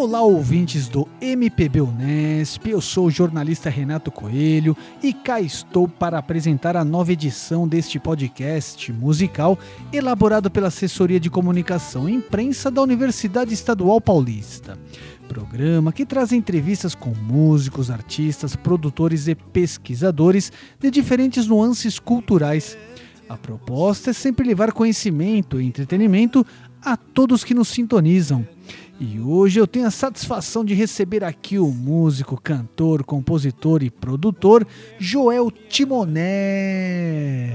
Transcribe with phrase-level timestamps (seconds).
[0.00, 6.16] Olá, ouvintes do MPB Unesp, eu sou o jornalista Renato Coelho e cá estou para
[6.16, 9.58] apresentar a nova edição deste podcast musical
[9.92, 14.78] elaborado pela Assessoria de Comunicação e Imprensa da Universidade Estadual Paulista.
[15.28, 22.74] Programa que traz entrevistas com músicos, artistas, produtores e pesquisadores de diferentes nuances culturais.
[23.28, 26.44] A proposta é sempre levar conhecimento e entretenimento
[26.82, 28.46] a todos que nos sintonizam.
[29.02, 34.66] E hoje eu tenho a satisfação de receber aqui o músico, cantor, compositor e produtor
[34.98, 37.50] Joel Timoné.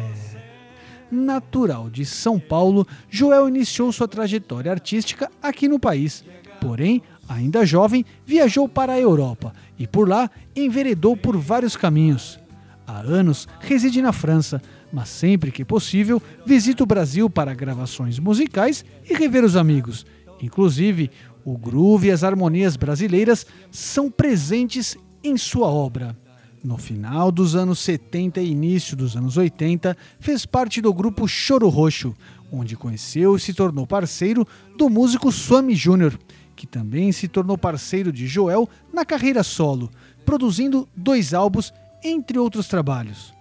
[1.11, 6.25] Natural de São Paulo, Joel iniciou sua trajetória artística aqui no país.
[6.59, 12.39] Porém, ainda jovem, viajou para a Europa e por lá enveredou por vários caminhos.
[12.87, 14.59] Há anos reside na França,
[14.91, 20.07] mas sempre que possível visita o Brasil para gravações musicais e rever os amigos.
[20.41, 21.09] Inclusive,
[21.45, 26.17] o groove e as harmonias brasileiras são presentes em sua obra.
[26.63, 31.69] No final dos anos 70 e início dos anos 80, fez parte do grupo Choro
[31.69, 32.15] Roxo,
[32.51, 36.19] onde conheceu e se tornou parceiro do músico Swami Júnior,
[36.55, 39.91] que também se tornou parceiro de Joel na carreira solo,
[40.25, 41.71] produzindo dois álbuns,
[42.03, 43.34] entre outros trabalhos.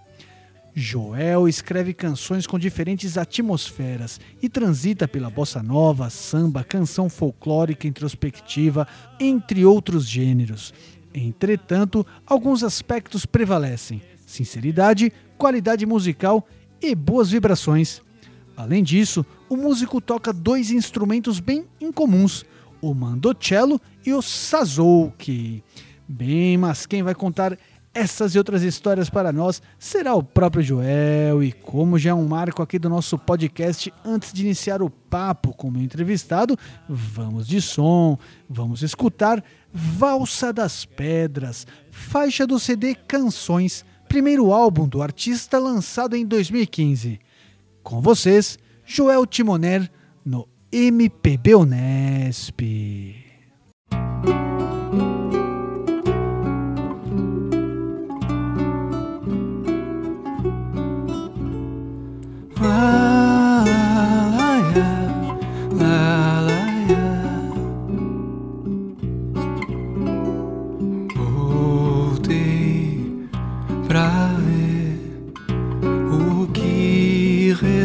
[0.77, 8.85] Joel escreve canções com diferentes atmosferas e transita pela bossa nova, samba, canção folclórica introspectiva,
[9.17, 10.73] entre outros gêneros.
[11.13, 16.45] Entretanto, alguns aspectos prevalecem: sinceridade, qualidade musical
[16.81, 18.01] e boas vibrações.
[18.57, 22.43] Além disso, o músico toca dois instrumentos bem incomuns,
[22.81, 25.63] o mandocello e o sazouki.
[26.07, 27.57] Bem, mas quem vai contar
[27.95, 31.41] essas e outras histórias para nós será o próprio Joel.
[31.41, 35.53] E como já é um marco aqui do nosso podcast, antes de iniciar o papo
[35.53, 39.41] com o meu entrevistado, vamos de som, vamos escutar
[39.73, 47.19] Valsa das Pedras, faixa do CD Canções, primeiro álbum do artista lançado em 2015.
[47.81, 49.89] Com vocês, Joel Timoner
[50.25, 52.61] no MPB Unesp.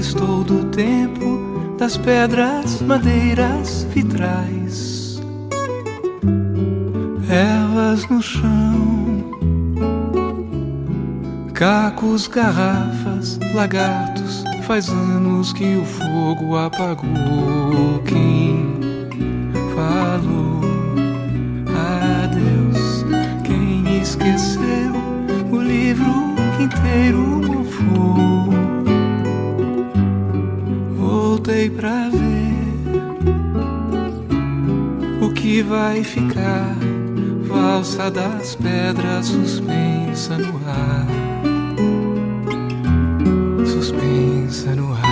[0.00, 5.20] Restou do tempo das pedras, madeiras, vitrais,
[7.28, 9.24] ervas no chão,
[11.54, 14.09] cacos, garrafas, lagartos.
[14.70, 18.00] Faz anos que o fogo apagou.
[18.06, 18.78] Quem
[19.74, 20.60] falou
[22.22, 23.04] adeus?
[23.44, 24.94] Quem esqueceu
[25.50, 26.14] o livro
[26.60, 28.48] inteiro mofou?
[30.96, 32.54] Voltei pra ver
[35.20, 36.76] o que vai ficar.
[37.42, 41.08] Valsa das pedras suspensa no ar.
[43.66, 45.09] Suspensa no ar.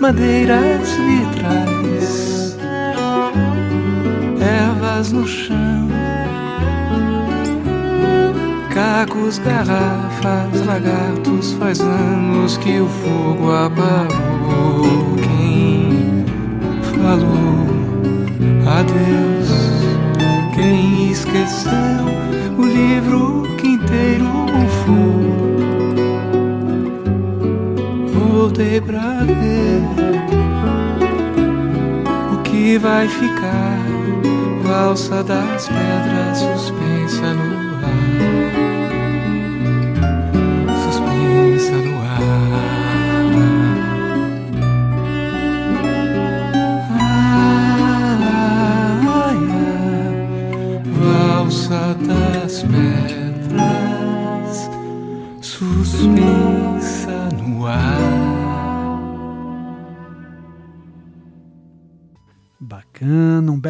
[0.00, 2.56] Madeiras, vitrais,
[4.40, 5.88] ervas no chão,
[8.72, 11.52] cacos, garrafas, lagartos.
[11.54, 15.16] Faz anos que o fogo apagou.
[15.16, 16.24] Quem
[17.02, 17.66] falou
[18.78, 19.48] adeus?
[20.54, 21.72] Quem esqueceu
[22.56, 25.38] o livro que inteiro mofou?
[28.12, 29.67] Voltei pra ver
[32.88, 33.78] vai ficar.
[34.62, 36.87] Valsa das pedras suspensa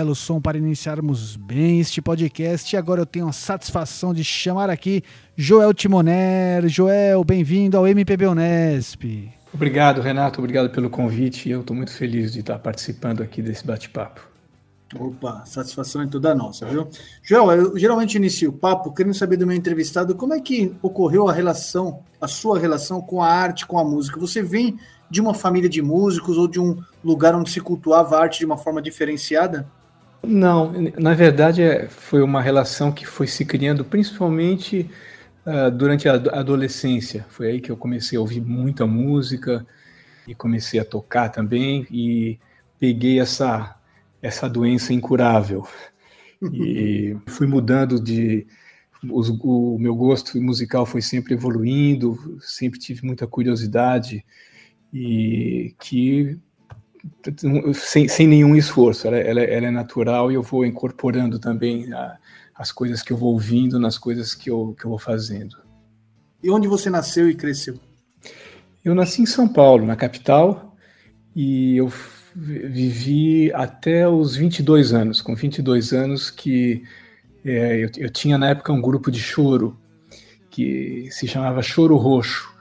[0.09, 2.75] belo som para iniciarmos bem este podcast.
[2.75, 5.03] E agora eu tenho a satisfação de chamar aqui
[5.37, 6.67] Joel Timoner.
[6.67, 9.31] Joel, bem-vindo ao MPB Unesp.
[9.53, 10.41] Obrigado, Renato.
[10.41, 11.51] Obrigado pelo convite.
[11.51, 14.27] Eu estou muito feliz de estar participando aqui desse bate-papo.
[14.99, 16.89] Opa, satisfação é toda nossa, viu?
[17.23, 21.29] Joel, eu geralmente inicio o papo querendo saber do meu entrevistado como é que ocorreu
[21.29, 24.19] a relação, a sua relação com a arte, com a música.
[24.19, 24.79] Você vem
[25.11, 28.47] de uma família de músicos ou de um lugar onde se cultuava a arte de
[28.47, 29.71] uma forma diferenciada?
[30.23, 34.91] Não, na verdade é, foi uma relação que foi se criando principalmente
[35.47, 37.25] uh, durante a adolescência.
[37.29, 39.67] Foi aí que eu comecei a ouvir muita música
[40.27, 42.39] e comecei a tocar também e
[42.79, 43.79] peguei essa
[44.21, 45.67] essa doença incurável.
[46.43, 48.47] E fui mudando de.
[49.11, 54.25] Os, o meu gosto musical foi sempre evoluindo, sempre tive muita curiosidade
[54.93, 56.37] e que
[57.75, 62.17] sem, sem nenhum esforço, ela, ela, ela, é natural e eu vou incorporando também a,
[62.55, 65.57] as coisas que eu vou ouvindo nas coisas que eu, que eu vou fazendo.
[66.43, 67.79] E onde você nasceu e cresceu?
[68.85, 70.77] Eu nasci em São Paulo, na capital,
[71.35, 71.93] e eu
[72.35, 75.21] vivi até os 22 anos.
[75.21, 76.83] Com 22 anos que
[77.45, 79.77] é, eu, eu, tinha na época um grupo de choro
[80.51, 82.53] que se chamava Choro Roxo.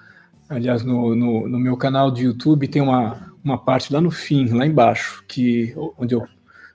[0.50, 4.50] Aliás, no, no, no, meu canal de YouTube tem uma, uma parte lá no fim,
[4.50, 6.28] lá embaixo, que onde eu,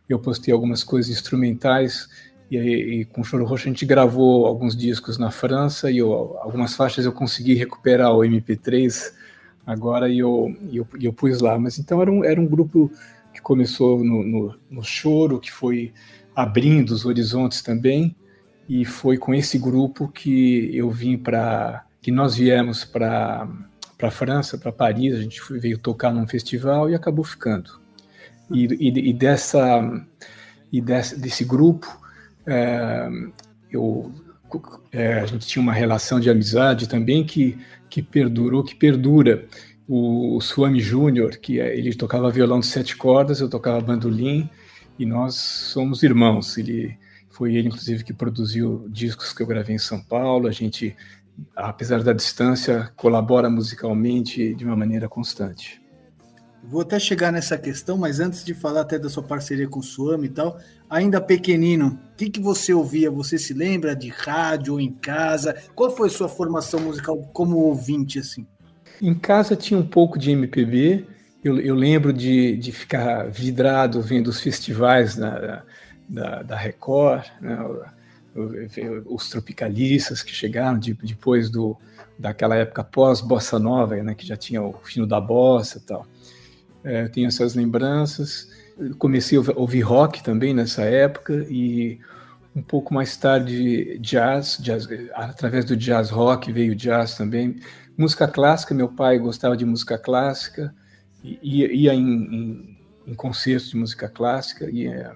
[0.08, 2.08] eu postei algumas coisas instrumentais
[2.50, 6.74] e, e com Choro Roxo a gente gravou alguns discos na França e eu, algumas
[6.74, 9.12] faixas eu consegui recuperar o MP3
[9.66, 11.58] agora e eu, eu, eu pus lá.
[11.58, 12.90] Mas então era um, era um grupo
[13.32, 15.92] que começou no, no, no choro, que foi
[16.34, 18.14] abrindo os horizontes também,
[18.68, 21.84] e foi com esse grupo que eu vim para.
[22.00, 23.48] que nós viemos para
[24.02, 27.70] para França, para Paris, a gente foi, veio tocar num festival e acabou ficando.
[28.50, 30.04] E, e, e dessa
[30.72, 31.87] e desse, desse grupo,
[32.44, 33.08] é,
[33.70, 34.12] eu,
[34.90, 37.56] é, a gente tinha uma relação de amizade também que
[37.88, 39.46] que perdurou, que perdura.
[39.87, 44.50] O, o Suami Júnior, que é, ele tocava violão de sete cordas, eu tocava bandolim,
[44.98, 46.58] e nós somos irmãos.
[46.58, 46.98] Ele
[47.31, 50.48] foi ele, inclusive, que produziu discos que eu gravei em São Paulo.
[50.48, 50.96] A gente,
[51.56, 55.81] apesar da distância, colabora musicalmente de uma maneira constante.
[56.64, 59.82] Vou até chegar nessa questão, mas antes de falar até da sua parceria com o
[59.82, 60.58] Suami e tal,
[60.88, 63.11] ainda pequenino, o que, que você ouvia?
[63.11, 65.56] Você se lembra de rádio ou em casa?
[65.75, 68.46] Qual foi a sua formação musical como ouvinte, assim?
[69.00, 71.05] Em casa tinha um pouco de MPB,
[71.43, 75.64] eu, eu lembro de, de ficar vidrado vendo os festivais da,
[76.08, 77.58] da, da Record, né?
[79.06, 81.76] Os tropicalistas que chegaram de, depois do,
[82.19, 84.14] daquela época pós-bossa nova, né?
[84.14, 86.06] que já tinha o fino da bossa e tal.
[86.84, 88.49] É, tenho essas lembranças
[88.99, 92.00] comecei a ouvir rock também nessa época e
[92.55, 97.56] um pouco mais tarde jazz, jazz através do jazz rock veio jazz também.
[97.96, 100.75] Música clássica, meu pai gostava de música clássica,
[101.23, 105.15] ia, ia em, em, em, concertos de música clássica, ia,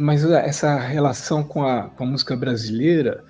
[0.00, 3.22] mas essa relação com a, com a música brasileira,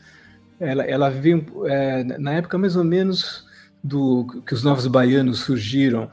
[0.61, 3.45] ela, ela veio é, na época mais ou menos
[3.83, 6.09] do que os novos baianos surgiram,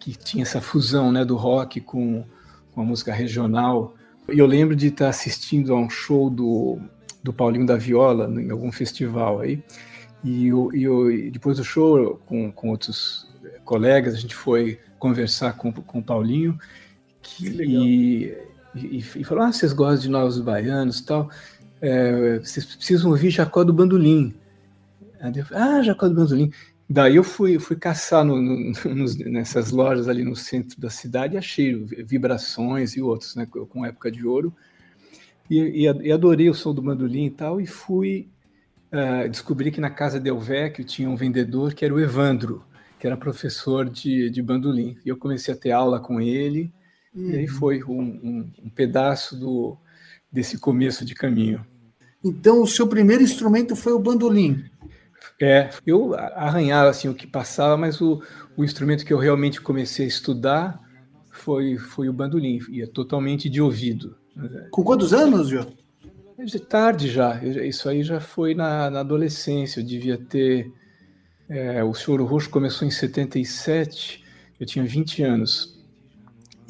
[0.00, 2.24] que tinha essa fusão né, do rock com
[2.74, 3.94] uma música regional.
[4.28, 6.78] E eu lembro de estar assistindo a um show do,
[7.22, 9.62] do Paulinho da Viola em algum festival aí.
[10.24, 13.28] E, eu, e eu, depois do show, com, com outros
[13.64, 16.58] colegas, a gente foi conversar com, com o Paulinho
[17.22, 18.36] que, que e,
[18.74, 21.30] e, e, falou: Ah, vocês gostam de Novos Baianos e tal,
[21.80, 24.34] é, vocês precisam ouvir Jacó do Bandolim.
[25.52, 26.50] Ah, Jacó do Bandolim.
[26.88, 31.34] Daí eu fui, fui caçar no, no, nos, nessas lojas ali no centro da cidade
[31.34, 34.52] e achei vibrações e outros, né, com época de ouro.
[35.48, 38.28] E, e, adorei o som do mandolim e tal, e fui
[38.92, 42.64] uh, descobri que na casa Del Vecchio tinha um vendedor que era o Evandro,
[42.98, 44.96] que era professor de, de bandolim.
[45.04, 46.72] E eu comecei a ter aula com ele.
[47.14, 49.76] E aí foi um, um, um pedaço do,
[50.30, 51.64] desse começo de caminho.
[52.22, 54.64] Então, o seu primeiro instrumento foi o bandolim?
[55.40, 58.22] É, eu arranhava assim o que passava, mas o,
[58.56, 60.80] o instrumento que eu realmente comecei a estudar
[61.30, 64.16] foi, foi o bandolim, e é totalmente de ouvido.
[64.70, 65.72] Com quantos anos, João?
[66.38, 70.72] De tarde já, isso aí já foi na, na adolescência, eu devia ter.
[71.48, 74.24] É, o Choro Roxo começou em 77,
[74.58, 75.79] eu tinha 20 anos.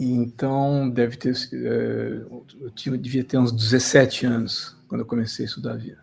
[0.00, 1.34] E então deve ter.
[1.52, 2.22] É,
[2.58, 5.98] eu tinha, devia ter uns 17 anos quando eu comecei a estudar a vida.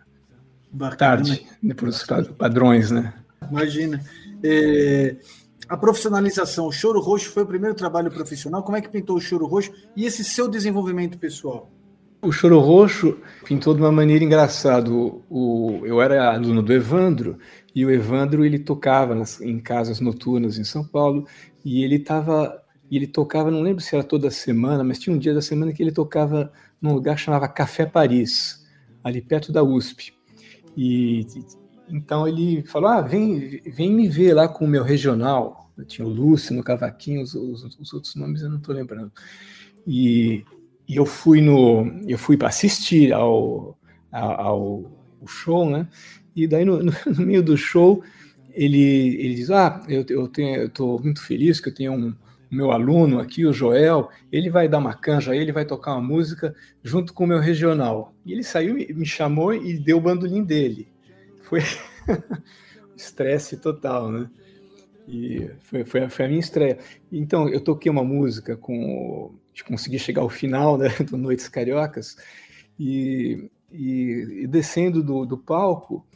[0.70, 0.96] Bacana.
[0.96, 2.04] Tarde, né, para os
[2.38, 3.12] padrões, né?
[3.50, 4.00] Imagina.
[4.40, 5.16] É,
[5.68, 6.68] a profissionalização.
[6.68, 8.62] O Choro Roxo foi o primeiro trabalho profissional.
[8.62, 11.68] Como é que pintou o Choro Roxo e esse seu desenvolvimento pessoal?
[12.22, 14.88] O Choro Roxo pintou de uma maneira engraçada.
[14.92, 17.36] O, o, eu era aluno do Evandro
[17.74, 21.26] e o Evandro ele tocava nas, em casas noturnas em São Paulo
[21.64, 22.62] e ele estava
[22.96, 25.82] ele tocava, não lembro se era toda semana, mas tinha um dia da semana que
[25.82, 28.66] ele tocava num lugar que chamava Café Paris,
[29.04, 30.14] ali perto da USP.
[30.76, 31.26] E
[31.90, 35.70] então ele falou: Ah, vem, vem me ver lá com o meu regional.
[35.76, 39.12] Eu tinha o Lúcio no cavaquinho, os, os, os outros nomes eu não estou lembrando.
[39.86, 40.44] E,
[40.88, 43.78] e, eu fui no, eu fui para assistir ao,
[44.10, 45.88] ao, ao, show, né?
[46.34, 48.02] E daí no, no, no, meio do show
[48.52, 52.14] ele, ele diz: Ah, eu, eu tenho, eu estou muito feliz que eu tenho um,
[52.50, 56.54] meu aluno aqui, o Joel, ele vai dar uma canja, ele vai tocar uma música
[56.82, 58.14] junto com o meu regional.
[58.24, 60.88] E ele saiu, me chamou e deu o bandolim dele
[61.48, 61.60] foi
[62.94, 64.30] estresse total, né?
[65.08, 66.78] E foi, foi, foi, a minha estreia.
[67.10, 69.34] Então, eu toquei uma música com.
[69.66, 72.16] Consegui chegar ao final né, do Noites Cariocas,
[72.78, 76.06] e, e, e descendo do, do, palco,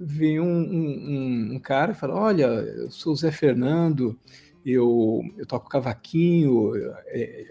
[0.00, 4.18] veio um, um, um cara e falou: Olha, eu sou o Zé Fernando,
[4.72, 6.94] eu, eu toco cavaquinho, eu,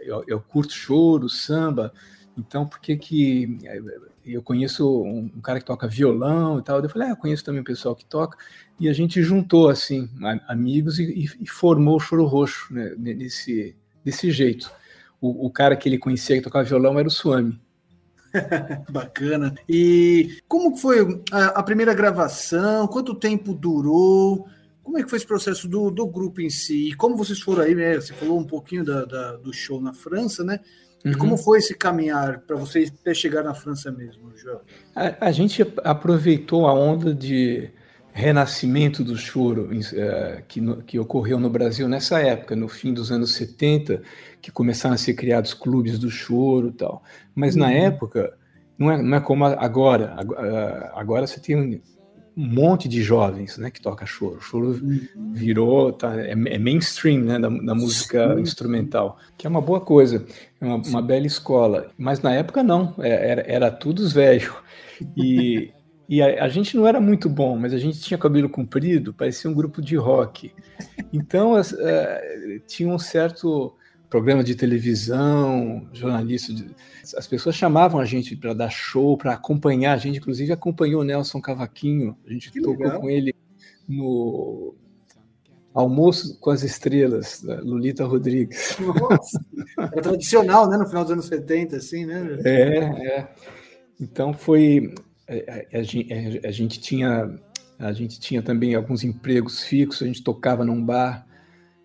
[0.06, 1.94] eu, eu curto choro, samba,
[2.38, 3.60] então por que que
[4.34, 6.82] eu conheço um, um, cara que toca violão e tal.
[6.82, 8.38] Eu falei, ah, eu conheço também o pessoal que toca.
[8.80, 10.10] E a gente juntou, assim,
[10.48, 14.72] amigos e, e formou o Choro Roxo, né, nesse, desse jeito.
[15.20, 17.60] O, o, cara que ele conhecia que tocava violão era o Suami.
[18.92, 19.56] Bacana.
[19.68, 22.88] E como foi a, a, primeira gravação?
[22.88, 24.48] Quanto tempo durou?
[24.88, 26.88] Como é que foi esse processo do, do grupo em si?
[26.88, 27.96] E como vocês foram aí, né?
[27.96, 30.62] Você falou um pouquinho da, da, do show na França, né?
[31.03, 31.12] Uhum.
[31.12, 34.62] E como foi esse caminhar para vocês até chegar na França mesmo, João?
[34.96, 37.70] A, a, gente aproveitou a onda de
[38.13, 43.12] renascimento do choro uh, que, no, que ocorreu no Brasil nessa época, no fim dos
[43.12, 44.01] anos 70,
[44.41, 47.03] que começaram a ser criados clubes do choro e tal.
[47.36, 47.63] Mas uhum.
[47.63, 48.34] na época,
[48.77, 50.15] não é, não é como agora.
[50.94, 51.82] Agora você tem
[52.38, 54.39] um monte de jovens né, que toca choro.
[54.39, 55.34] Choro uhum.
[55.34, 58.41] virou, tá, é, é mainstream né, da, da música Sim.
[58.41, 60.24] instrumental, que é uma boa coisa,
[60.62, 61.89] é uma, uma bela escola.
[61.98, 64.53] Mas na época não, é, era, era tudo velho.
[65.15, 65.72] E,
[66.08, 69.50] e a, a, gente não era muito bom, mas a gente tinha cabelo comprido, parecia
[69.50, 70.53] um grupo de rock.
[71.12, 73.75] Então as, uh, tinha um certo
[74.10, 76.68] programa de televisão, jornalista, de,
[77.16, 81.04] as pessoas chamavam a gente para dar show, para acompanhar a gente, inclusive acompanhou o
[81.04, 83.02] Nelson Cavaquinho, a gente que tocou legal.
[83.02, 83.36] com ele
[83.88, 84.76] no
[85.74, 88.78] Almoço com as Estrelas, da Lulita Rodrigues.
[88.80, 89.40] Nossa,
[89.94, 92.40] é tradicional, né, no final dos anos 70, assim, né?
[92.44, 93.28] É, é.
[94.00, 94.94] Então foi,
[95.28, 97.40] a, é, é, a, a, a gente tinha
[97.80, 101.28] a gente tinha também alguns empregos fixos, a gente tocava num bar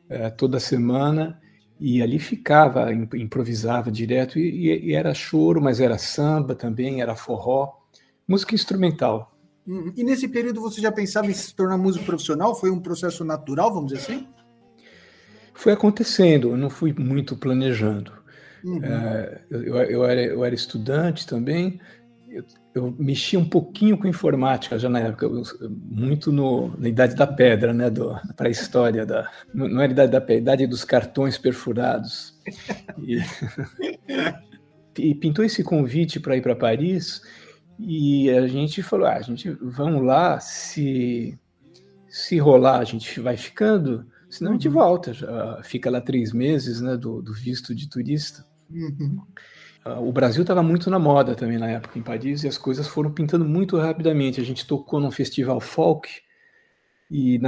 [0.08, 1.38] é, toda semana
[1.78, 7.72] e ali ficava, improvisava direto, e, e, era choro, mas era samba também, era forró,
[8.26, 9.36] música instrumental.
[9.66, 9.92] Uhum.
[9.96, 12.54] E nesse período você já pensava em se tornar músico profissional?
[12.54, 14.26] Foi um processo natural, vamos dizer assim?
[15.54, 18.12] Foi acontecendo, eu não fui muito planejando.
[18.64, 18.84] Uhum.
[18.84, 21.80] É, eu, eu, era, eu era estudante também,
[22.32, 25.28] eu, eu mexia um pouquinho com informática já na época,
[25.68, 27.86] muito no, na idade da pedra, né,
[28.34, 32.40] para a história da, não era idade da pedra, idade dos cartões perfurados.
[32.98, 33.18] E,
[34.98, 37.22] e pintou esse convite para ir para Paris
[37.78, 41.38] e a gente falou, ah, a gente vamos lá, se
[42.08, 44.74] se rolar a gente vai ficando, senão a gente uhum.
[44.74, 48.44] volta, já fica lá três meses, né, do, do visto de turista.
[48.70, 49.20] Uhum.
[49.84, 52.86] Ah, o Brasil estava muito na moda também na época em Paris e as coisas
[52.86, 54.40] foram pintando muito rapidamente.
[54.40, 56.08] A gente tocou num festival folk
[57.10, 57.38] e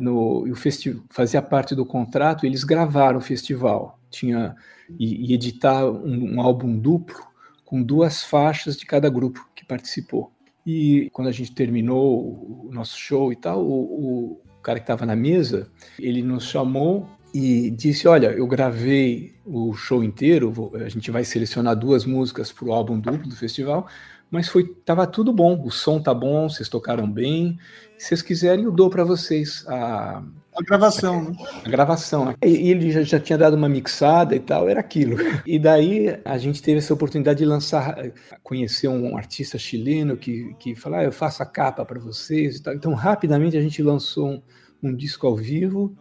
[0.00, 2.46] no, o festival fazia parte do contrato.
[2.46, 4.54] Eles gravaram o festival, tinha
[4.98, 7.28] e, e editar um, um, álbum duplo
[7.64, 10.32] com duas faixas de cada grupo que participou.
[10.66, 15.06] E quando a gente terminou o nosso show e tal, o, o cara que estava
[15.06, 20.88] na mesa, ele nos chamou e disse: Olha, eu gravei o show inteiro, vou, a
[20.88, 23.86] gente vai selecionar duas músicas para o álbum duplo do festival,
[24.30, 27.58] mas foi tava tudo bom, o som tá bom, vocês tocaram bem.
[27.98, 30.22] Se vocês quiserem, eu dou para vocês a,
[30.54, 31.18] a gravação.
[31.18, 31.36] A, né?
[31.64, 32.24] a gravação.
[32.26, 32.34] Né?
[32.44, 35.16] E ele já, já, tinha dado uma mixada e tal, era aquilo.
[35.46, 37.96] E daí a gente teve essa oportunidade de lançar,
[38.42, 42.62] conhecer um artista chileno que, que falou: ah, eu faço a capa para vocês e
[42.62, 42.74] tal.
[42.74, 44.42] Então, rapidamente a gente lançou um,
[44.82, 45.96] um disco ao vivo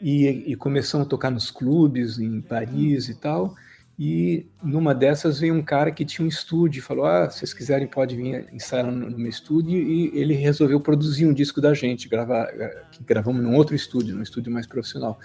[0.00, 3.54] e, e começamos a tocar nos clubes em Paris e tal.
[3.98, 7.54] E numa dessas veio um cara que tinha um estúdio e falou: Ah, se vocês
[7.54, 9.78] quiserem, pode vir ensaiar no, no meu estúdio.
[9.78, 12.46] E ele resolveu produzir um disco da gente, gravar,
[12.92, 15.18] que gravamos num outro estúdio, num estúdio mais profissional.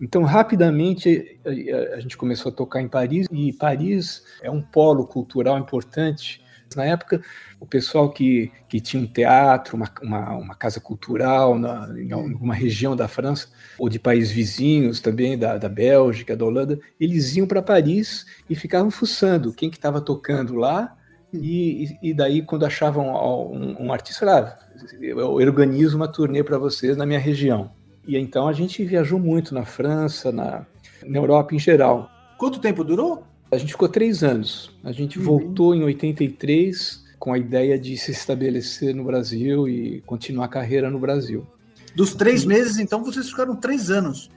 [0.00, 5.06] Então, rapidamente, a, a gente começou a tocar em Paris, e Paris é um polo
[5.06, 6.42] cultural importante.
[6.76, 7.22] Na época,
[7.60, 12.54] o pessoal que, que tinha um teatro, uma, uma, uma casa cultural na, em alguma
[12.54, 13.48] região da França,
[13.78, 18.54] ou de países vizinhos também, da, da Bélgica, da Holanda, eles iam para Paris e
[18.54, 20.96] ficavam fuçando quem que estava tocando lá,
[21.32, 23.08] e, e, daí, quando achavam
[23.50, 24.58] um, um artista, lá,
[25.00, 27.70] eu organizo uma turnê para vocês na minha região.
[28.06, 30.66] E então a gente viajou muito na França, na,
[31.06, 32.10] na Europa em geral.
[32.36, 33.24] Quanto tempo durou?
[33.52, 34.70] A gente ficou três anos.
[34.82, 35.24] A gente uhum.
[35.26, 40.90] voltou em 83 com a ideia de se estabelecer no Brasil e continuar a carreira
[40.90, 41.46] no Brasil.
[41.94, 44.30] Dos três meses, então, vocês ficaram três anos.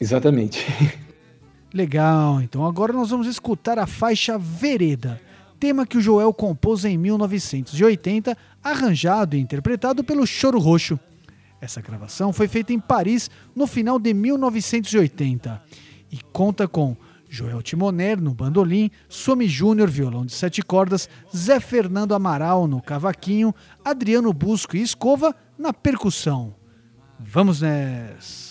[0.00, 0.64] Exatamente.
[1.74, 5.20] Legal, então agora nós vamos escutar a faixa Vereda,
[5.58, 10.98] tema que o Joel compôs em 1980, arranjado e interpretado pelo Choro Roxo.
[11.60, 15.62] Essa gravação foi feita em Paris no final de 1980
[16.10, 16.96] e conta com
[17.30, 23.54] Joel Timoner no bandolim, Somi Júnior, violão de sete cordas, Zé Fernando Amaral no cavaquinho,
[23.84, 26.56] Adriano Busco e Escova na percussão.
[27.20, 28.50] Vamos nessa!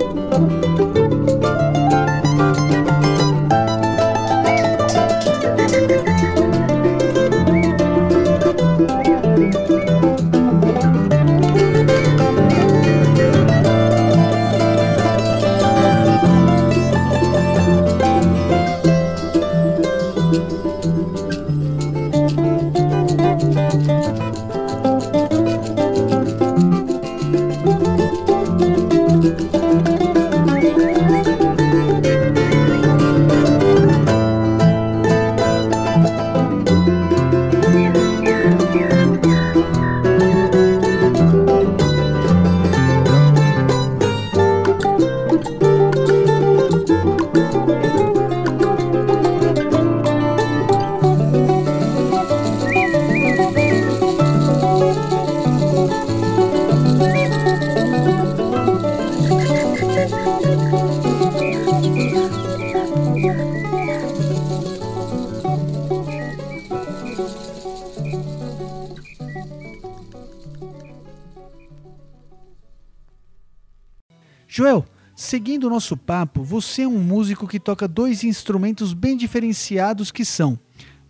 [75.71, 80.59] nosso papo, você é um músico que toca dois instrumentos bem diferenciados que são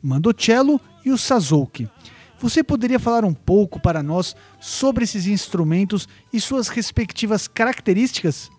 [0.01, 1.89] Mandocello e o Sazouki.
[2.39, 8.49] Você poderia falar um pouco para nós sobre esses instrumentos e suas respectivas características?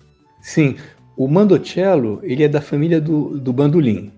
[0.40, 0.76] Sim,
[1.16, 4.12] o mandocello ele é da família do, do bandolim.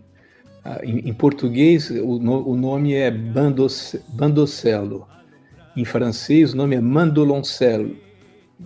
[0.65, 5.07] Ah, em, em, português, o, no, o nome é bandos, bandocello.
[5.77, 7.97] Em francês, o nome é mandoloncello.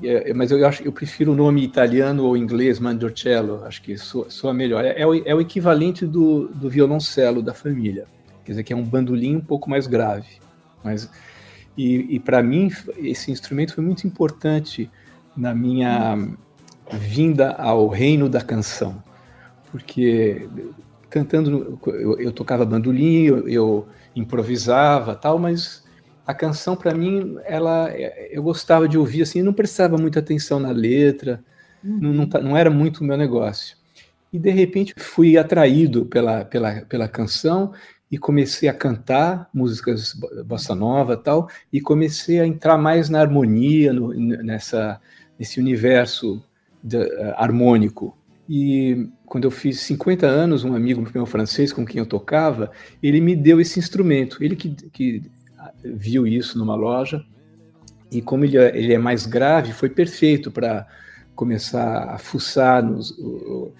[0.03, 3.96] É, é, mas eu acho eu prefiro o nome italiano ou inglês, mandocello, acho que
[3.96, 4.85] soa, soa melhor.
[4.85, 8.07] É, é, o, é, o, equivalente do, do violoncelo da família,
[8.44, 10.29] quer dizer que é um bandolim um pouco mais grave.
[10.85, 11.11] Mas,
[11.77, 14.90] e, e para mim, esse instrumento foi muito importante
[15.37, 16.16] na minha
[16.92, 19.03] vinda ao reino da canção,
[19.70, 20.48] porque
[21.09, 25.85] cantando, eu, eu tocava bandolim, eu, eu, improvisava tal, mas
[26.28, 27.90] a canção para mim, ela,
[28.30, 31.42] eu gostava de ouvir assim, não prestava muita atenção na letra,
[31.82, 31.98] uhum.
[32.02, 33.78] não, não, tá, não, era muito o meu negócio.
[34.30, 37.72] E de repente fui atraído pela, pela, pela canção
[38.10, 40.12] e comecei a cantar músicas
[40.44, 45.00] bossa nova tal e comecei a entrar mais na harmonia no, nessa
[45.38, 46.42] nesse universo
[46.82, 48.16] de, uh, harmônico
[48.48, 52.70] e quando eu fiz 50 anos um amigo meu francês com quem eu tocava
[53.02, 55.22] ele me deu esse instrumento ele que, que
[55.83, 57.24] viu isso numa loja
[58.11, 60.87] e como ele, é, ele é mais grave foi perfeito para
[61.35, 63.72] começar a fuçar nos, o,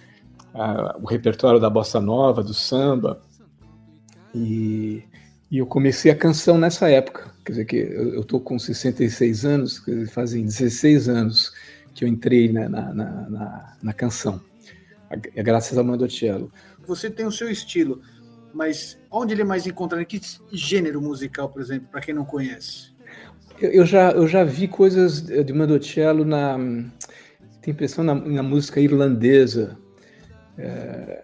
[0.55, 3.21] a, o repertório da bossa nova do samba
[4.35, 5.03] e,
[5.51, 7.33] e eu comecei a canção nessa época.
[7.45, 11.53] Quer dizer, que eu estou com 66 anos, fazem 16 anos
[11.95, 14.41] que eu entrei na, na, na, na canção,
[15.35, 16.53] graças ao Mandocello.
[16.87, 18.01] Você tem o seu estilo,
[18.59, 20.05] mas onde ele é mais encontrado?
[20.05, 22.89] Que gênero musical, por exemplo, para quem não conhece?
[23.61, 26.59] Eu, eu, já, eu já vi coisas de Mandocello na.
[27.63, 29.79] Tem impressão na, na música irlandesa.
[30.59, 31.23] É,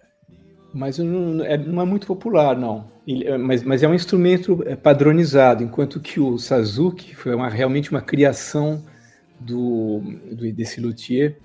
[0.73, 2.89] mas não é, não é muito popular, não.
[3.05, 7.49] Ele, é, mas, mas, é um instrumento é, padronizado, enquanto que o Sazuki foi uma,
[7.49, 8.81] realmente uma criação
[9.41, 11.37] do, do, desse luthier.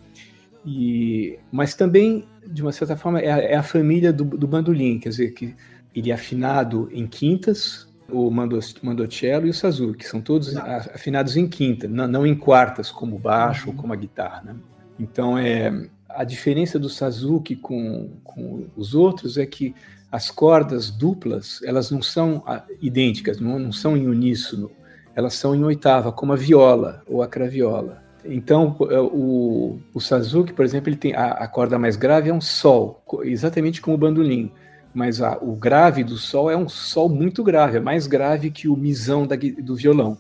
[0.64, 5.00] E, mas também, de uma certa forma, é a, é a família do, do, bandolim,
[5.00, 5.56] quer dizer, que
[5.96, 11.88] ele é afinado em quintas, o Mandocello e o Sazuki, são todos afinados em quinta,
[11.88, 13.76] não, em quartas, como o baixo uhum.
[13.76, 14.42] ou como a guitarra.
[14.44, 14.56] Né?
[15.00, 19.76] Então, é, a diferença do Sazuki com, com os outros é que
[20.12, 22.44] as cordas duplas elas não são
[22.82, 24.72] idênticas, não, não são em uníssono,
[25.16, 28.04] elas são em oitava, como a viola ou a craviola.
[28.26, 32.34] Então, é, o, o Sazuki, por exemplo, ele tem a, a, corda mais grave é
[32.34, 34.52] um sol, exatamente como o bandolim,
[34.94, 38.68] mas a, o grave do sol é um sol muito grave, é mais grave que
[38.68, 40.18] o misão da, do violão.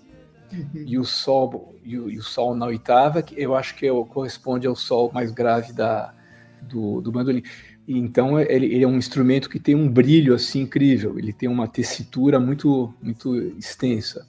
[0.51, 0.83] Uhum.
[0.85, 3.89] E o sol e o, e o, sol na oitava, que eu acho que é,
[4.05, 6.13] corresponde ao sol mais grave da,
[6.61, 7.43] do, do bandolim.
[7.87, 11.17] Então ele, ele, é um instrumento que tem um brilho assim incrível.
[11.17, 14.27] Ele tem uma tessitura muito muito extensa.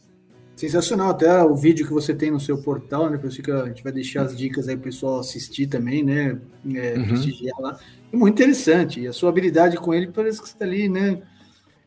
[0.61, 3.17] Sensacional, até o vídeo que você tem no seu portal, né?
[3.17, 6.05] Por isso que a gente vai deixar as dicas aí para o pessoal assistir também,
[6.05, 6.39] né?
[6.75, 7.07] É, uhum.
[7.07, 7.81] Prestigiar lá.
[8.13, 9.01] É muito interessante.
[9.01, 11.23] E a sua habilidade com ele parece que você está ali, né?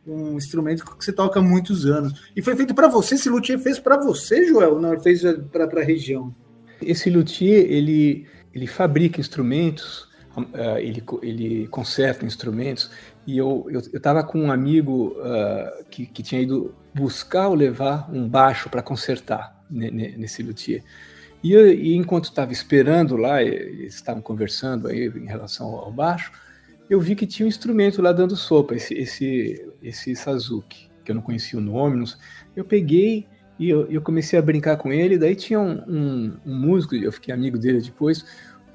[0.08, 2.20] um instrumento que você toca há muitos anos.
[2.36, 3.14] E foi feito para você?
[3.14, 4.82] Esse luthier fez para você, Joel?
[4.82, 6.34] Não, ele fez para a região?
[6.82, 12.90] Esse luthier, ele, ele fabrica instrumentos, uh, ele, ele conserta instrumentos,
[13.28, 18.10] e eu estava eu, com um amigo uh, que, que tinha ido buscar ou levar
[18.12, 20.84] um baixo para consertar nesse luthier.
[21.44, 26.32] E, e enquanto estava esperando lá, eles estavam conversando aí em relação ao baixo,
[26.90, 31.16] eu vi que tinha um instrumento lá dando sopa, esse, esse, esse Sazuki, que eu
[31.16, 31.98] não conhecia o nome.
[31.98, 32.06] Não,
[32.56, 33.28] eu peguei
[33.58, 35.18] e eu, eu, comecei a brincar com ele.
[35.18, 38.26] Daí tinha um, um, um músico, eu fiquei amigo dele depois,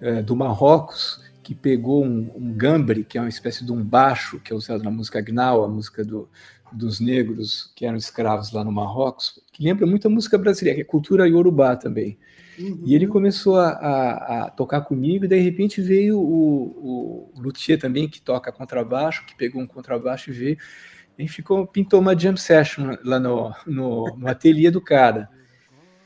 [0.01, 4.39] é, do Marrocos, que pegou um, um gambre, que é uma espécie de um baixo
[4.41, 6.29] que é usado na música Gnau, a música do,
[6.73, 10.83] dos negros que eram escravos lá no Marrocos, que lembra muito a música brasileira, que
[10.83, 12.19] é cultura iorubá também.
[12.59, 12.83] Uhum.
[12.85, 17.79] E ele começou a, a, a, tocar comigo, e de repente veio o, o luthier
[17.79, 20.59] também, que toca contrabaixo, que pegou um contrabaixo e veio,
[21.19, 25.29] e ficou, pintou uma jam session lá no, no, no ateliê do cara.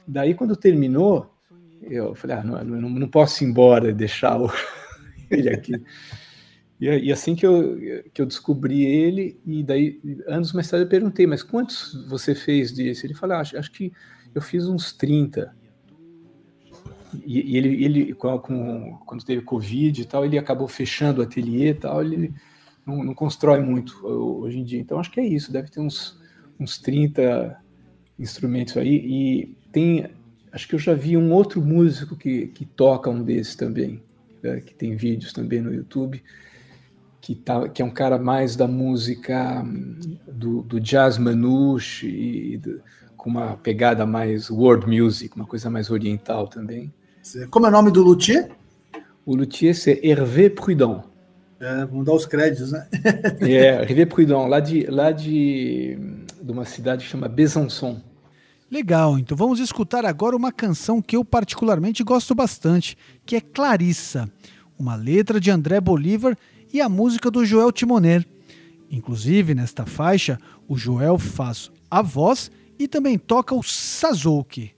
[0.06, 1.34] Daí, quando terminou,
[1.82, 4.50] eu falei, ah, não, não, não posso ir embora e deixar o,
[5.30, 5.82] ele aqui.
[6.82, 7.78] E, e, assim que eu,
[8.12, 12.74] que eu descobri ele, e daí, anos mais tarde, eu perguntei, mas quantos você fez
[12.74, 13.06] disso?
[13.06, 13.92] Ele falou, ah, acho, acho que
[14.34, 15.54] eu fiz uns 30.
[17.24, 21.24] E, e ele, ele com, com, quando teve Covid e tal, ele acabou fechando o
[21.24, 22.34] ateliê e tal, ele
[22.84, 24.80] não, não, constrói muito hoje em dia.
[24.80, 26.20] Então acho que é isso, deve ter uns,
[26.58, 27.62] uns 30
[28.18, 28.96] instrumentos aí.
[28.96, 30.10] E tem,
[30.50, 34.02] acho que eu já vi um outro músico que, que toca um desses também.
[34.42, 36.20] né, que tem vídeos também no YouTube,
[37.22, 42.58] que, tá, que é um cara mais da música hum, do, do jazz manouche e
[42.58, 42.82] do,
[43.16, 46.92] com uma pegada mais world music, uma coisa mais oriental também.
[47.48, 48.50] Como é o nome do luthier?
[49.24, 51.04] O luthier é Hervé Prudent.
[51.60, 52.88] É, vamos dar os créditos, né?
[53.40, 55.96] é, Hervé Prudent, lá de, lá de,
[56.42, 58.00] de uma cidade que chama Besançon.
[58.68, 64.28] Legal, então vamos escutar agora uma canção que eu particularmente gosto bastante, que é Clarissa,
[64.76, 66.36] uma letra de André Bolívar
[66.72, 68.26] e a música do Joel Timoner.
[68.90, 74.72] Inclusive, nesta faixa, o Joel faz a voz e também toca o Sazouki.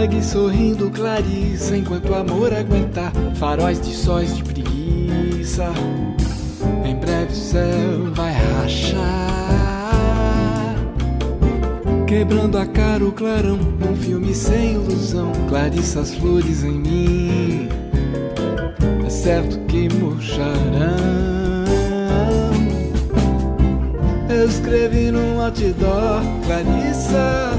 [0.00, 5.70] Segue sorrindo Clarissa enquanto o amor aguentar faróis de sóis de preguiça.
[6.86, 8.98] Em breve o céu vai rachar,
[12.06, 13.58] quebrando a cara o clarão.
[13.86, 17.68] Um filme sem ilusão, Clarissa as flores em mim.
[19.04, 20.48] É certo que murcharão.
[24.30, 27.50] Eu escrevi num outdoor, Clarissa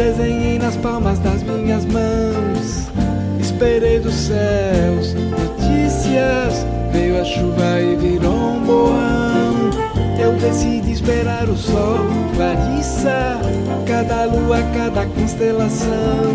[0.00, 2.88] Desenhei nas palmas das minhas mãos.
[3.38, 6.66] Esperei dos céus notícias.
[6.92, 9.70] Veio a chuva e virou um boão.
[10.18, 11.98] Eu decidi esperar o sol,
[12.36, 13.38] Clarissa.
[13.86, 16.34] Cada lua, cada constelação.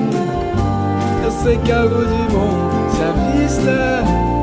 [1.23, 4.34] Eu sei que algo de bom se avista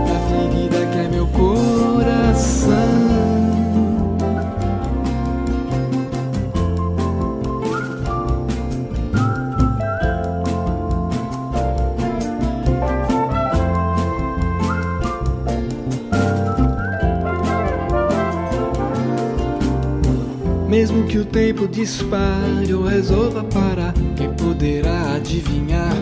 [20.83, 25.95] Mesmo que o tempo dispare ou resolva parar, quem poderá adivinhar?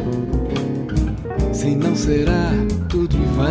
[1.53, 2.51] Se não será
[2.89, 3.51] tudo em vão.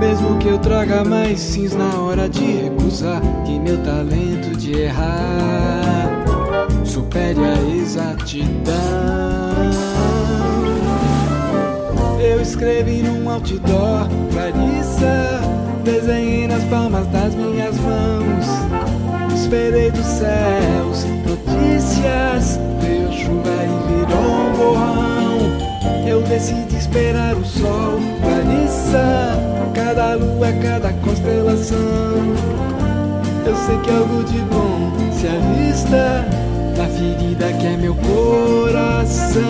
[0.00, 6.24] Mesmo que eu traga mais sims na hora de recusar, que meu talento de errar
[6.86, 8.72] supere a exatidão.
[12.18, 15.42] Eu escrevi num outdoor, Clarissa
[15.84, 17.51] Desenhei nas palmas das minhas
[19.34, 22.58] Esperei dos céus notícias.
[22.80, 26.06] Veio chuva e virou um borrão.
[26.06, 29.38] Eu decidi esperar o sol, Clarissa.
[29.74, 31.78] Cada lua, cada constelação.
[33.44, 36.26] Eu sei que algo de bom se avista
[36.76, 39.42] na ferida que é meu coração.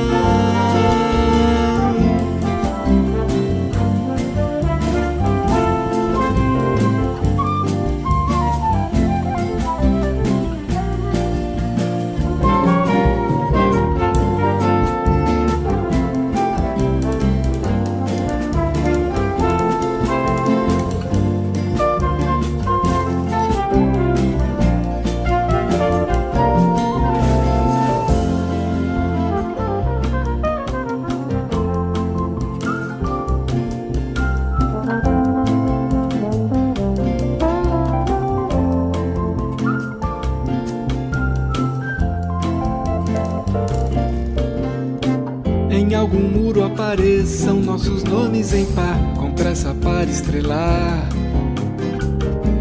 [50.12, 51.08] Estrelar.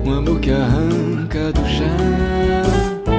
[0.05, 3.11] Um amor que arranca do chão.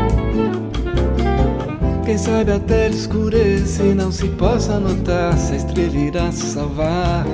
[2.04, 7.26] Quem sabe até ele escureça e não se possa notar se a estrela irá salvar.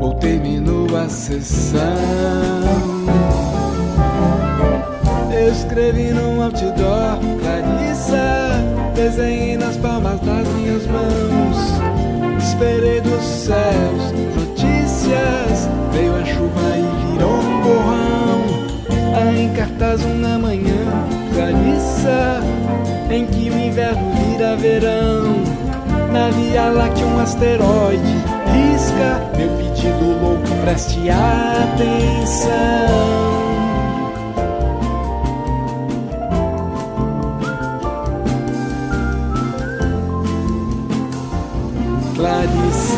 [0.00, 2.91] Ou terminou a sessão.
[27.22, 28.16] Asteroide
[28.52, 29.30] risca.
[29.36, 32.52] Meu pedido louco, preste atenção.
[42.14, 42.96] Clarissa,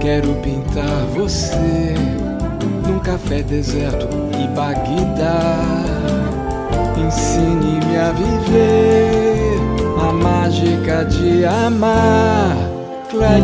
[0.00, 1.94] quero pintar você
[2.86, 4.08] num café, deserto
[4.38, 5.58] e Bagdá.
[6.96, 9.37] Ensine-me a viver
[10.08, 12.56] a mágica de amar,
[13.10, 13.38] Clarissa.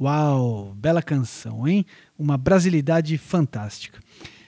[0.00, 1.84] Uau, bela canção, hein?
[2.16, 3.98] Uma brasilidade fantástica.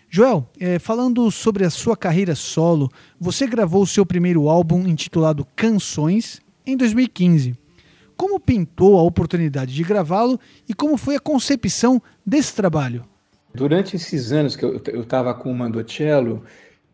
[0.08, 5.44] Joel, é, falando sobre a sua carreira solo, você gravou o seu primeiro álbum intitulado
[5.56, 7.63] Canções em 2015.
[8.16, 13.04] Como pintou a oportunidade de gravá-lo e como foi a concepção desse trabalho?
[13.54, 16.44] Durante esses anos que eu estava com o Mandocello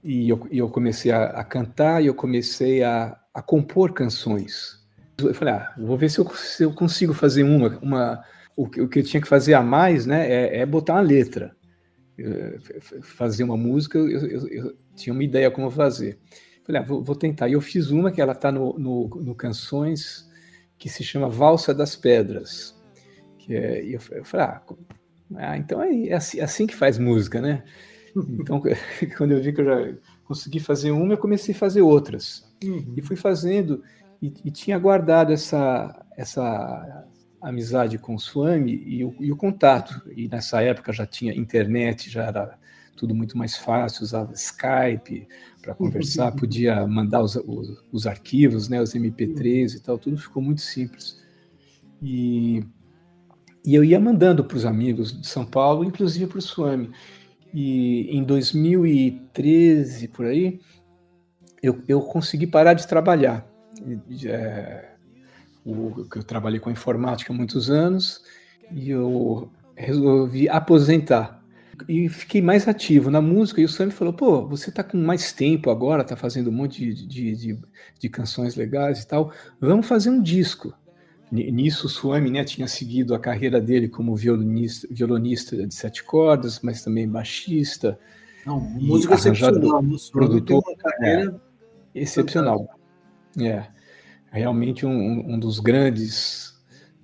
[0.02, 4.78] e eu, e eu comecei a, a, cantar e eu comecei a, a, compor canções.
[5.18, 8.24] Eu falei, ah, vou ver se eu, se eu consigo fazer uma, uma
[8.56, 11.00] o que, o que eu tinha que fazer a mais né, é, é botar uma
[11.00, 11.56] letra.
[13.02, 16.18] Fazer uma música, eu, eu, eu, tinha uma ideia como fazer.
[16.64, 17.48] Falei, ah, vou, vou, tentar.
[17.48, 20.28] E eu fiz uma que ela está no, no, no, Canções,
[20.80, 22.74] que se chama Valsa das Pedras.
[23.38, 24.62] Que é, e eu, eu falei, ah,
[25.36, 27.62] ah então é, é assim, é assim que faz música, né?
[28.16, 28.60] Então,
[29.16, 32.50] quando eu vi que eu já consegui fazer uma, eu comecei a fazer outras.
[32.64, 32.94] Uhum.
[32.96, 33.84] E fui fazendo,
[34.22, 37.06] e, e, tinha guardado essa, essa
[37.42, 40.02] amizade com o Swami e o, e o contato.
[40.16, 42.58] E nessa época já tinha internet, já era
[42.96, 45.28] tudo muito mais fácil, usava Skype
[45.60, 50.42] para conversar, podia mandar os, os, os, arquivos, né, os MP3 e tal, tudo ficou
[50.42, 51.22] muito simples.
[52.02, 52.64] E,
[53.64, 56.90] e eu ia mandando para os amigos de São Paulo, inclusive para o Swami.
[57.52, 60.60] E em 2013, por aí,
[61.62, 63.46] eu, eu consegui parar de trabalhar.
[64.24, 64.90] É,
[65.64, 68.22] o, eu trabalhei com informática há muitos anos
[68.72, 71.39] e eu resolvi aposentar.
[71.88, 73.60] E fiquei mais ativo na música.
[73.60, 76.94] E o Sam falou: pô, você está com mais tempo agora, está fazendo um monte
[76.94, 77.58] de, de, de,
[77.98, 79.32] de, canções legais e tal.
[79.60, 80.74] Vamos fazer um disco.
[81.32, 86.60] Nisso, o Swami né, tinha seguido a carreira dele como violonista, violonista de sete cordas,
[86.60, 87.98] mas também baixista.
[88.44, 89.82] Não, música excepcional.
[90.10, 91.40] Produtor, uma carreira
[91.94, 92.68] é, excepcional.
[93.38, 93.64] É
[94.32, 96.50] realmente um, um dos grandes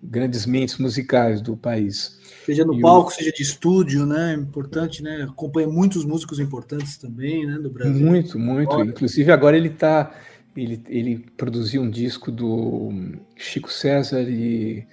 [0.02, 2.18] grandes mentes musicais do país.
[2.46, 3.12] Seja no e palco, o...
[3.12, 4.34] seja de estúdio, né?
[4.34, 5.26] Importante, né?
[5.28, 7.58] Acompanha muitos músicos importantes também, né?
[7.58, 8.06] Do Brasil.
[8.06, 8.72] Muito, muito.
[8.72, 8.88] Agora.
[8.88, 10.14] Inclusive agora ele está
[10.56, 12.92] ele, ele produziu um disco do
[13.34, 14.86] Chico César e,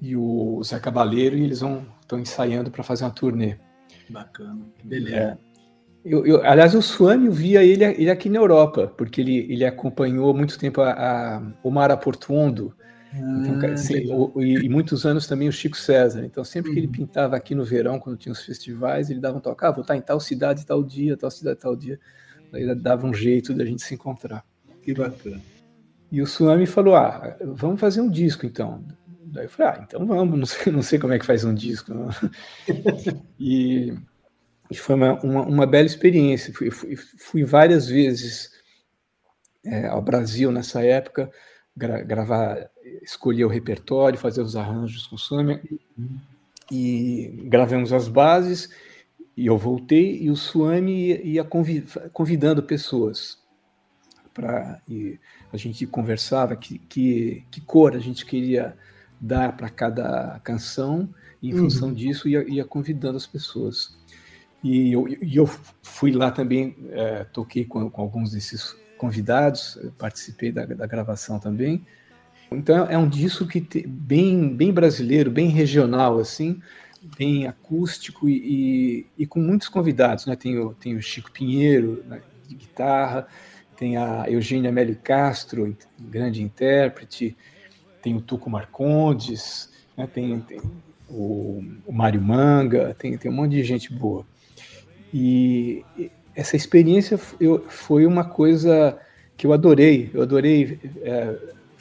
[0.00, 3.56] e o Zé Cabaleiro e eles vão estão ensaiando para fazer uma turnê.
[4.08, 5.16] Bacana, beleza.
[5.16, 5.38] É.
[6.04, 9.64] Eu, eu, aliás, o Swami, eu via ele, ele aqui na Europa, porque ele, ele
[9.64, 12.72] acompanhou muito tempo a, a Omar Portuondo,
[13.18, 16.24] então, ah, o, e, muitos anos também o Chico César.
[16.24, 16.92] Então, sempre que ele uhum.
[16.92, 19.96] pintava aqui no verão, quando tinha os festivais, ele dava um toque, ah, vou estar
[19.96, 21.98] em tal cidade, tal dia, tal cidade, tal dia.
[22.52, 24.44] Aí dava um jeito de a gente se encontrar.
[24.82, 25.40] Que bacana.
[26.10, 28.84] E o Swami falou, ah, vamos fazer um disco então.
[29.24, 31.54] Daí eu falei, ah, então vamos, não sei, não sei como é que faz um
[31.54, 31.92] disco.
[33.38, 33.92] e
[34.70, 36.52] e foi uma, uma, uma bela experiência.
[36.52, 38.50] Fui, fui, fui várias vezes
[39.64, 41.30] é, ao Brasil nessa época,
[41.76, 42.70] gra, gravar,
[43.02, 45.60] escolher o repertório, fazer os arranjos com o Swami,
[46.70, 48.70] e gravamos as bases,
[49.36, 51.48] e eu voltei, e o Swami ia, ia
[52.12, 53.38] convidando pessoas
[54.32, 54.80] para
[55.52, 58.76] a gente conversava que, que, que cor a gente queria
[59.18, 61.08] dar para cada canção,
[61.42, 61.60] e em uhum.
[61.60, 63.96] função disso ia, ia convidando as pessoas.
[64.62, 65.48] E eu, e eu
[65.82, 71.86] fui lá também, é, toquei com, com, alguns desses convidados, participei da, da, gravação também.
[72.50, 76.60] Então é um disco que te, bem, bem brasileiro, bem regional, assim,
[77.18, 80.26] bem acústico e, e, e, com muitos convidados.
[80.26, 80.36] Né?
[80.36, 83.26] Tem, o, tem o Chico Pinheiro né, de guitarra,
[83.76, 87.36] tem a Eugênia Melio Castro, grande intérprete,
[88.02, 90.06] tem o Tuco Marcondes, né?
[90.06, 90.60] tem, tem
[91.08, 94.24] o, o Mário Manga, tem, tem um monte de gente boa.
[95.12, 95.84] E
[96.34, 98.98] essa experiência eu, foi uma coisa
[99.36, 100.10] que eu adorei.
[100.12, 101.36] Eu adorei é,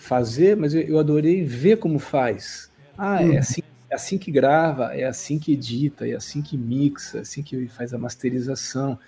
[0.05, 2.69] fazer, mas eu, adorei ver como faz.
[2.97, 3.37] Ah, é, uhum.
[3.39, 7.41] assim, é assim que grava, é assim que edita, é assim que mixa, é assim
[7.41, 8.99] que faz a masterização.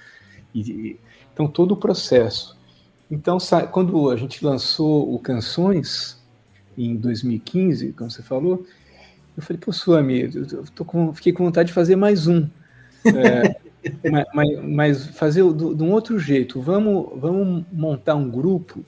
[0.53, 0.97] E,
[1.31, 2.57] então, todo o processo.
[3.09, 3.37] Então,
[3.71, 6.17] quando a gente lançou o Canções,
[6.77, 8.65] em 2015, como você falou,
[9.35, 12.49] eu falei, pô, Suami, eu tô com, fiquei com vontade de fazer mais um.
[13.05, 13.55] É,
[14.09, 16.59] mas, mas, mas, fazer de um outro jeito.
[16.59, 18.83] Vamos, vamos montar um grupo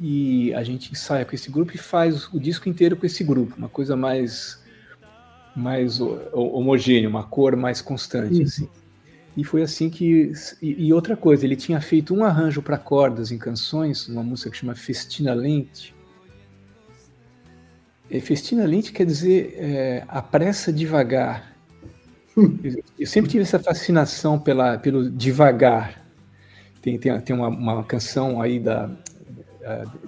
[0.00, 3.54] e a gente ensaia com esse grupo e faz o disco inteiro com esse grupo,
[3.56, 4.62] uma coisa mais
[5.54, 6.00] mais
[6.32, 8.68] homogênea, uma cor mais constante, assim.
[9.36, 10.32] E foi assim que.
[10.62, 14.50] E, e outra coisa, ele tinha feito um arranjo para cordas em canções, uma música
[14.50, 15.94] que chama Festina Lente.
[18.10, 21.56] E Festina Lente quer dizer é, apressa devagar.
[22.98, 26.04] Eu sempre tive essa fascinação pela, pelo devagar.
[26.80, 28.90] Tem, tem, tem uma, uma canção aí da,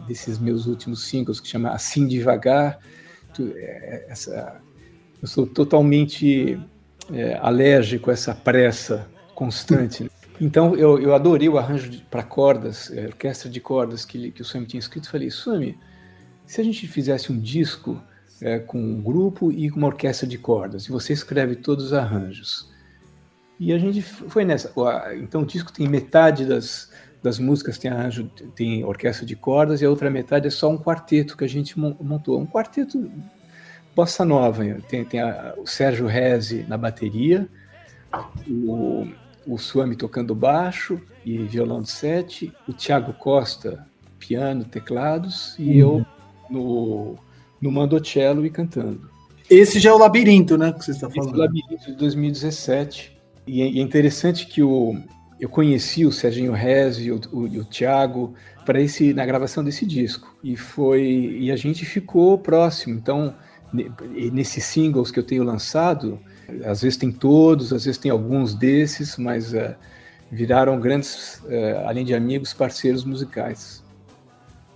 [0.06, 2.78] desses meus últimos singles que chama Assim Devagar.
[3.38, 4.60] É, essa,
[5.20, 6.58] eu sou totalmente
[7.12, 10.04] é, alérgico a essa pressa constante.
[10.04, 10.10] Né?
[10.40, 14.44] Então eu, eu adorei o arranjo para cordas, é, orquestra de cordas que, que o
[14.44, 15.10] Swami tinha escrito.
[15.10, 15.78] Falei, Swami,
[16.46, 18.02] se a gente fizesse um disco
[18.40, 21.92] é, com um grupo e com uma orquestra de cordas, e você escreve todos os
[21.92, 22.70] arranjos.
[23.58, 24.72] E a gente foi nessa.
[25.16, 26.90] Então o disco tem metade das,
[27.22, 30.78] das músicas tem arranjo, tem orquestra de cordas, e a outra metade é só um
[30.78, 32.40] quarteto que a gente montou.
[32.40, 33.10] Um quarteto
[33.94, 34.64] bossa nova.
[34.88, 37.48] Tem, tem a, o Sérgio Reze na bateria,
[38.48, 39.06] o
[39.46, 43.86] o Suami tocando baixo e violão de sete, o Thiago Costa
[44.18, 46.04] piano, teclados e eu uhum.
[46.50, 47.18] no,
[47.60, 49.10] no mandocello e cantando.
[49.48, 51.30] Esse já é o Labirinto, né, que você está falando.
[51.30, 53.18] Esse é o Labirinto de 2017.
[53.46, 54.94] E é, e é interessante que o,
[55.40, 58.34] eu conheci o Serginho Rez e o, o, o Thiago
[58.64, 61.02] para esse na gravação desse disco e foi
[61.40, 62.94] e a gente ficou próximo.
[62.94, 63.34] Então
[63.72, 66.18] nesses singles que eu tenho lançado,
[66.64, 69.74] às vezes tem todos, às vezes tem alguns desses, mas uh,
[70.30, 73.82] viraram grandes, uh, além de amigos, parceiros musicais.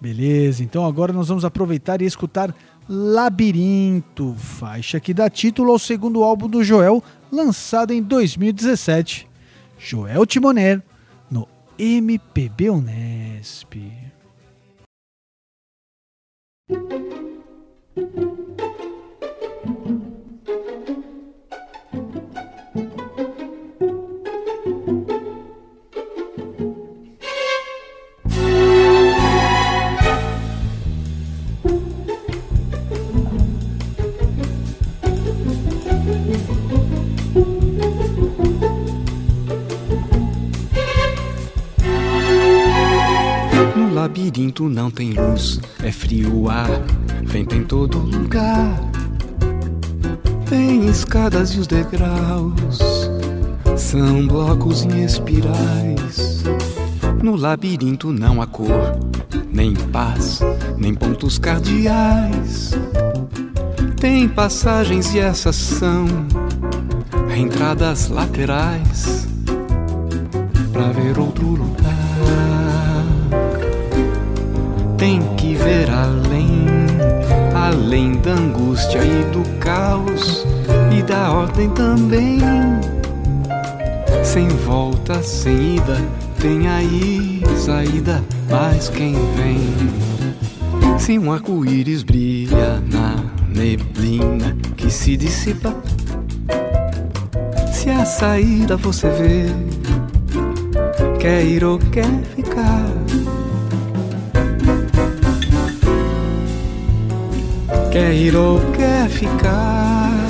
[0.01, 2.55] Beleza, então agora nós vamos aproveitar e escutar
[2.89, 7.03] Labirinto, faixa que dá título ao segundo álbum do Joel,
[7.33, 9.27] lançado em 2017.
[9.85, 10.83] Joel Timoner,
[11.31, 11.47] no
[11.79, 13.75] MPB Unesp.
[44.15, 46.71] Labirinto não tem luz, é frio o ar,
[47.25, 48.79] vento em todo lugar.
[50.49, 53.11] Tem escadas e os degraus
[53.77, 56.45] são blocos em espirais.
[57.25, 58.97] No labirinto não há cor,
[59.53, 60.39] nem paz,
[60.79, 62.71] nem pontos cardeais.
[64.01, 66.07] Tem passagens e essas são
[67.37, 69.27] entradas laterais
[70.73, 72.04] para ver outro lugar
[75.05, 76.65] tem que ver além,
[77.55, 80.47] além da angústia e do caos
[80.99, 82.41] e da ordem também.
[84.25, 85.99] Sem volta, sem ida,
[86.41, 90.99] tem aí saída, mas quem vem?
[90.99, 95.77] Se um arco-íris brilha na neblina que se dissipa,
[97.71, 99.45] se a saída você vê,
[101.21, 103.34] quer ir ou quer ficar?
[107.95, 110.24] Quer ir ou quer ficar?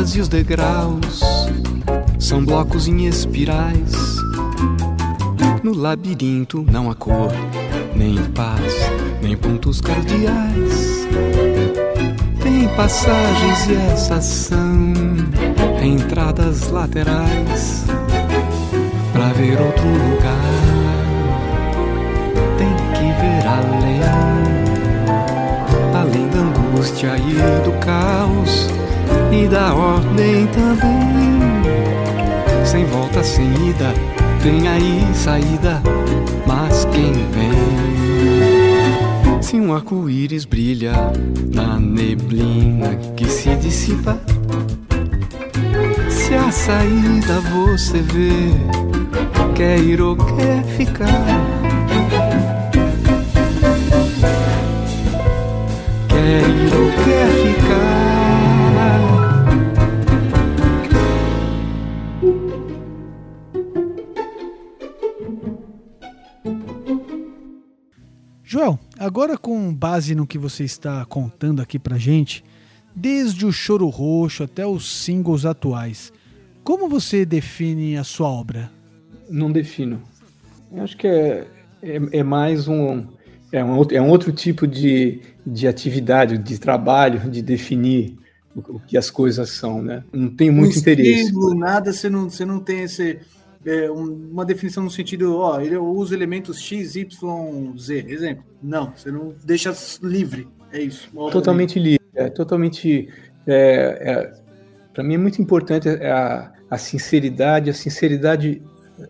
[0.00, 1.20] Escadas e os degraus
[2.18, 3.92] são blocos em espirais.
[5.62, 7.30] No labirinto não há cor,
[7.94, 8.74] nem paz,
[9.22, 11.06] nem pontos cardeais.
[12.42, 14.92] Tem passagens e essas são
[15.82, 17.84] entradas laterais
[19.12, 20.70] para ver outro lugar
[23.20, 24.00] ver além,
[25.94, 27.34] além da angústia e
[27.64, 28.70] do caos
[29.32, 31.40] e da ordem também.
[32.64, 33.92] Sem volta, sem ida,
[34.42, 35.82] tem aí saída,
[36.46, 37.50] mas quem vem?
[39.42, 40.92] Se um arco-íris brilha
[41.52, 44.18] na neblina que se dissipa,
[46.08, 48.52] se a saída você vê,
[49.54, 51.50] quer ir ou quer ficar?
[56.20, 57.99] quer ir ou quer ficar.
[69.80, 72.44] Base no que você está contando aqui pra gente,
[72.94, 76.12] desde o Choro Roxo até os singles atuais,
[76.62, 78.70] como você define a sua obra?
[79.30, 80.02] Não defino.
[80.70, 81.46] Eu acho que é,
[81.82, 83.06] é, é mais um
[83.50, 83.82] é, um.
[83.90, 88.18] é um outro tipo de, de atividade, de trabalho, de definir
[88.54, 90.04] o, o que as coisas são, né?
[90.12, 91.32] Não tem muito um interesse.
[91.56, 93.18] Nada, você não, você não tem esse,
[93.64, 98.44] é, uma definição no sentido, ó, ele usa elementos X, Y, Z, exemplo.
[98.62, 101.10] Não, você não deixa livre, é isso.
[101.30, 103.08] Totalmente livre, é totalmente.
[103.46, 104.32] É, é,
[104.94, 108.62] Para mim é muito importante a, a sinceridade, a sinceridade,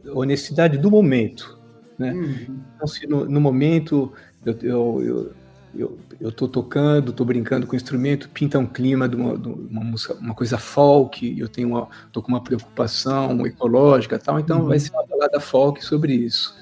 [0.06, 1.58] a honestidade do momento.
[1.98, 2.12] Né?
[2.12, 2.60] Uhum.
[2.74, 4.12] Então, se no, no momento
[4.44, 5.32] eu, eu, eu
[5.74, 9.48] eu, eu tô tocando, tô brincando com o instrumento, pinta um clima de uma, de
[9.48, 14.60] uma música, uma coisa folk, eu tenho uma, tô com uma preocupação ecológica tal, então
[14.60, 14.68] uhum.
[14.68, 16.54] vai ser uma balada folk sobre isso.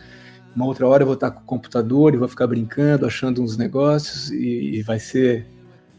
[0.54, 3.56] Uma outra hora eu vou estar com o computador e vou ficar brincando, achando uns
[3.56, 5.46] negócios e, e vai ser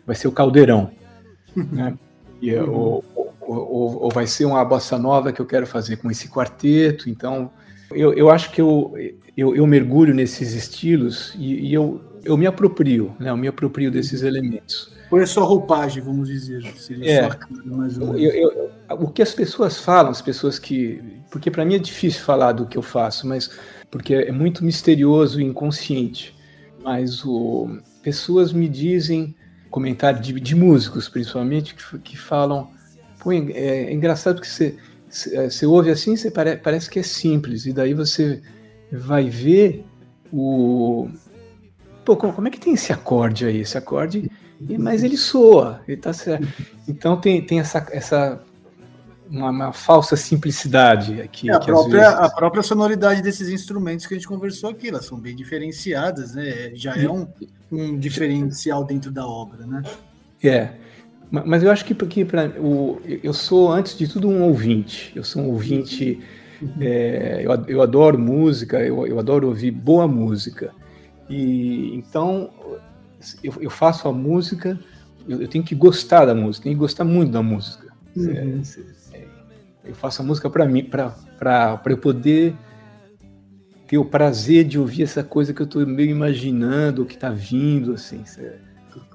[0.08, 0.90] vai ser o caldeirão,
[1.56, 1.98] né?
[2.42, 2.74] E, uhum.
[2.74, 3.06] ou,
[3.42, 7.52] ou, ou, vai ser uma bossa nova que eu quero fazer com esse quarteto, então
[7.92, 8.94] eu, eu acho que eu,
[9.36, 13.30] eu, eu mergulho nesses estilos e, e eu, eu me aproprio, né?
[13.30, 14.92] Eu me aproprio desses elementos.
[15.10, 16.64] Põe a sua roupagem, vamos dizer.
[16.76, 18.22] Seria é, cara, mais ou menos.
[18.22, 21.02] Eu, eu, o que as pessoas falam, as pessoas que.
[21.32, 23.50] Porque para mim é difícil falar do que eu faço, mas
[23.90, 26.36] porque é muito misterioso e inconsciente.
[26.84, 29.36] Mas o, pessoas me dizem,
[29.70, 32.70] comentários de, de músicos principalmente, que, que falam.
[33.20, 34.78] Pô, é, é engraçado que você,
[35.10, 38.42] você ouve assim, você pare, parece que é simples, e daí você
[38.92, 39.84] vai ver
[40.32, 41.10] o,
[42.06, 43.62] pô, como é que tem esse acorde aí?
[43.62, 44.30] Esse acorde,
[44.78, 46.48] mas ele soa, ele tá certo.
[46.88, 48.42] Então tem, tem essa, essa
[49.30, 51.50] uma, uma falsa simplicidade aqui.
[51.50, 52.20] É, a, própria, vezes...
[52.20, 56.72] a própria sonoridade desses instrumentos que a gente conversou aqui, elas são bem diferenciadas, né?
[56.74, 57.28] Já é um,
[57.72, 59.84] um diferencial dentro da obra, né?
[60.44, 60.72] É.
[61.32, 65.12] Mas eu acho que porque para o eu sou antes de tudo um ouvinte.
[65.16, 66.20] Eu sou um ouvinte.
[66.60, 66.74] Uhum.
[66.82, 68.80] É, eu, eu adoro música.
[68.80, 70.74] Eu, eu adoro ouvir boa música.
[71.30, 72.50] E então
[73.44, 74.80] eu, eu faço a música,
[75.28, 77.88] eu, eu, tenho que gostar da música, tenho que gostar muito da música.
[78.16, 78.62] Uhum.
[79.14, 79.28] É, é,
[79.86, 82.56] eu faço a música para mim, para eu poder
[83.88, 87.94] ter o prazer de ouvir essa coisa que eu estou meio imaginando, que está vindo,
[87.94, 88.24] assim.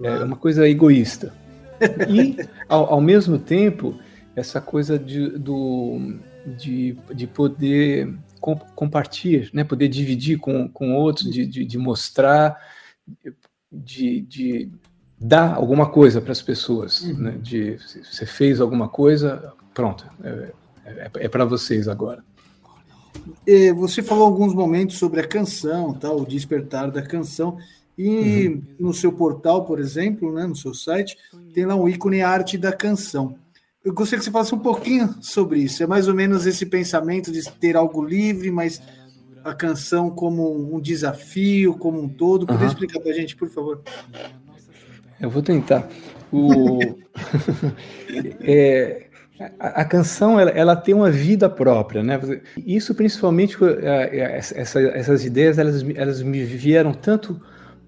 [0.03, 1.33] É uma coisa egoísta.
[2.09, 2.37] E,
[2.69, 3.99] ao, ao mesmo tempo,
[4.35, 6.19] essa coisa de, do,
[6.57, 8.15] de, de poder
[8.75, 9.65] compartilhar, né?
[9.65, 12.61] poder dividir com, com outros, de, de, de mostrar,
[13.73, 14.71] de, de,
[15.19, 17.03] dar alguma coisa para as pessoas.
[17.03, 17.19] Uhum.
[17.19, 17.39] Né?
[17.41, 20.53] De, você fez alguma coisa, pronto, é,
[20.85, 22.23] é, é para vocês agora.
[23.77, 26.13] Você falou alguns momentos sobre a canção, tá?
[26.13, 27.57] o despertar da canção.
[27.97, 28.63] E uhum.
[28.79, 31.17] no seu portal, por exemplo, né, no seu site,
[31.53, 33.39] tem lá um ícone arte da canção.
[33.85, 35.83] Eu gostaria que você falasse um pouquinho sobre isso.
[35.83, 38.81] É mais ou menos esse pensamento de ter algo livre, mas
[39.45, 42.47] a canção como um desafio, como um todo.
[42.47, 42.73] Poderia uhum.
[42.73, 43.83] explicar para a gente, por favor?
[45.21, 45.87] Eu vou tentar.
[46.33, 46.79] O...
[48.41, 49.07] é,
[49.61, 52.19] a, a, canção ela, ela, tem uma vida própria, né?
[52.57, 57.39] Isso principalmente é, é, essa, essas ideias elas, elas me vieram tanto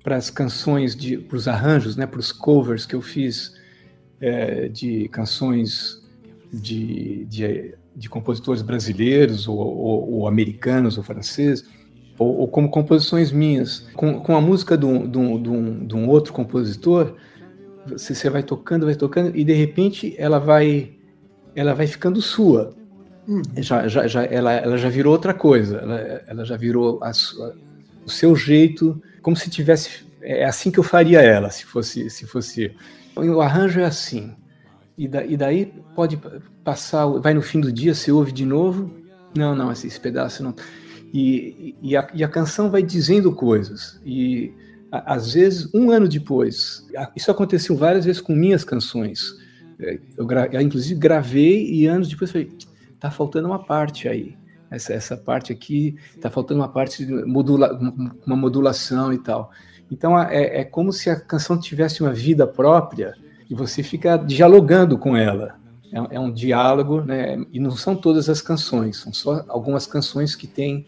[0.05, 0.95] para as canções
[1.27, 2.07] para os arranjos, né?
[2.07, 3.55] Para os covers que eu fiz
[4.21, 6.03] é, de canções
[6.53, 11.69] de, de, de, compositores brasileiros, ou, ou, ou americanos, ou franceses,
[12.19, 13.81] ou, ou, como composições minhas.
[13.95, 17.15] Com, com a música de um, de, um, de, um, outro compositor,
[17.87, 20.93] você, você vai tocando, vai tocando, e de repente ela vai,
[21.55, 22.75] ela vai ficando sua.
[23.29, 23.43] Hum.
[23.59, 27.55] Já, já, já, ela, ela já virou outra coisa, ela, ela já virou a sua,
[28.05, 30.07] o seu jeito, como se tivesse.
[30.23, 32.73] É assim que eu faria ela, se fosse, se fosse
[33.17, 34.35] o arranjo é assim.
[34.97, 36.19] E, da, e daí pode
[36.65, 38.91] passar, vai no fim do dia, você ouve de novo.
[39.37, 40.55] Não, não, esse, esse pedaço não.
[41.13, 44.01] E, e, a, e a canção vai dizendo coisas.
[44.05, 44.53] E
[44.91, 49.35] a, às vezes, um ano depois, isso aconteceu várias vezes com minhas canções.
[49.79, 52.51] É, eu, eu inclusive gravei e anos depois falei,
[52.99, 54.37] tá faltando uma parte aí.
[54.71, 57.79] Essa, essa parte aqui, tá faltando uma parte de modula,
[58.27, 59.51] uma modulação e tal.
[59.91, 63.15] Então é, é como se a canção tivesse uma vida própria
[63.49, 65.57] e você fica dialogando com ela.
[65.93, 67.39] É, é, um diálogo, né?
[67.53, 70.87] E não são todas as canções, são só algumas canções que têm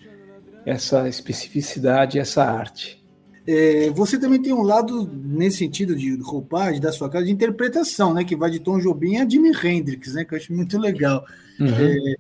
[0.66, 2.98] essa especificidade, essa arte.
[3.46, 8.12] É, você também tem um lado nesse sentido de roupagem da sua casa de interpretação,
[8.12, 8.24] né?
[8.24, 10.24] Que vai de Tom Jobim a Jimi Hendrix, né?
[10.24, 11.24] Que eu acho muito legal.
[11.58, 11.68] Uhum.
[11.68, 12.14] É,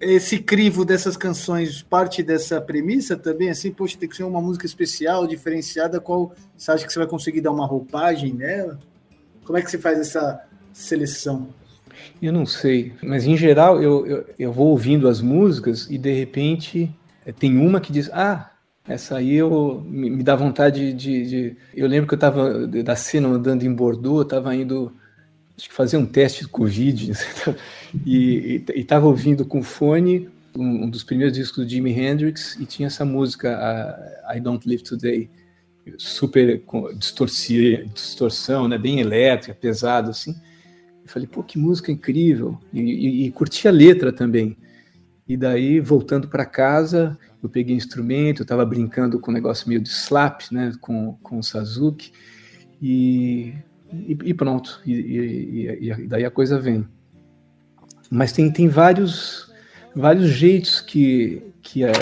[0.00, 4.66] esse crivo dessas canções parte dessa premissa também, assim, poxa, tem que ser uma música
[4.66, 8.78] especial, diferenciada, qual você acha que você vai conseguir dar uma roupagem nela?
[9.44, 10.40] Como é que você faz essa
[10.72, 11.48] seleção?
[12.20, 16.12] Eu não sei, mas em geral eu, eu, eu vou ouvindo as músicas e de
[16.12, 16.94] repente
[17.24, 18.50] eh, tem uma que diz, ah,
[18.86, 22.94] essa aí eu, me, me dá vontade de, de, Eu lembro que eu estava da
[22.94, 24.92] cena andando em Bordeaux, eu estava indo
[25.56, 27.12] acho que fazer um teste de Covid
[28.04, 32.86] e estava ouvindo com fone um, um, dos primeiros discos do Jimi Hendrix e tinha
[32.86, 33.98] essa música
[34.34, 35.30] I Don't Live Today
[35.98, 36.62] super
[36.96, 40.34] distorção, né, bem elétrica, pesado assim.
[41.04, 44.56] Eu falei, pô, que música incrível e, e, e curti a letra também.
[45.28, 49.80] E daí voltando para casa eu peguei instrumento, eu estava brincando com um negócio meio
[49.80, 52.12] de slap, né, com, com o Sazuki,
[52.82, 53.54] e,
[53.92, 56.86] e, e pronto, e, e, daí a coisa vem.
[58.10, 59.52] Mas tem, tem vários,
[59.94, 61.92] vários jeitos que, que, a,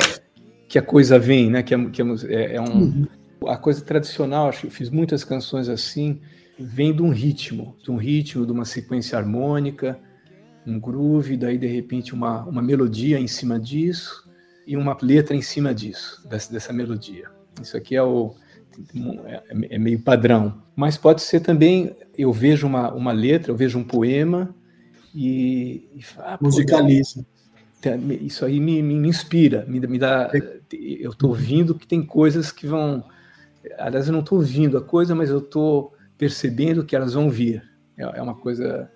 [0.68, 2.78] que a coisa vem, né, que, é, que é, é um...
[2.78, 3.06] Uhum.
[3.46, 6.18] A coisa tradicional, acho que eu fiz muitas canções assim,
[6.58, 9.98] vem de um ritmo, de um ritmo, de uma sequência harmônica,
[10.66, 14.24] um groove, daí de repente uma, uma melodia em cima disso,
[14.66, 17.28] e uma letra em cima disso, dessa, dessa melodia.
[17.60, 18.34] Isso aqui é o
[19.26, 20.62] é, é, meio padrão.
[20.74, 24.54] Mas pode ser também, eu vejo uma, uma letra, eu vejo um poema
[25.14, 25.88] e.
[25.94, 27.24] e ah, Musicaliza.
[28.22, 30.30] Isso aí me, me, inspira, me, me dá.
[30.72, 33.04] Eu estou ouvindo que tem coisas que vão.
[33.78, 37.62] Aliás, eu não estou ouvindo a coisa, mas eu estou percebendo que elas vão vir.
[37.96, 38.90] É, é uma coisa.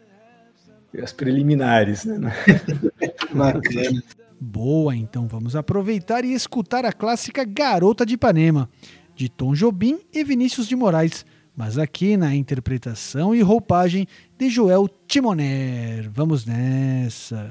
[1.03, 2.33] As preliminares, né?
[3.33, 4.03] Bacana.
[4.41, 8.71] Boa, então vamos aproveitar e escutar a clássica Garota de Ipanema,
[9.19, 14.07] de Tom Jobim e Vinícius de Moraes, mas aqui na interpretação e roupagem
[14.39, 16.09] de Joel Timoner.
[16.13, 17.51] Vamos nessa!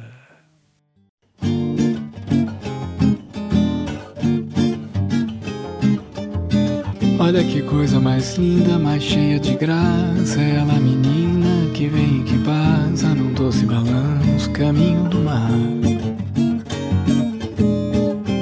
[7.20, 10.39] Olha que coisa mais linda, mais cheia de graça.
[10.39, 15.86] Ela, menina que vem e que passa num doce balanço, caminho do mar.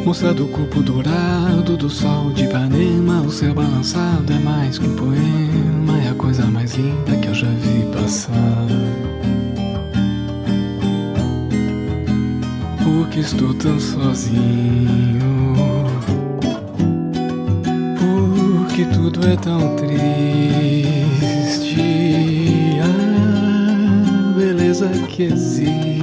[0.06, 4.96] Moça do corpo dourado do sol de Ipanema O céu balançado é mais que um
[4.96, 8.68] poema É a coisa mais linda que eu já vi passar.
[12.84, 15.56] Porque estou tão sozinho?
[17.98, 21.16] Porque tudo é tão triste?
[22.80, 25.95] A beleza que existe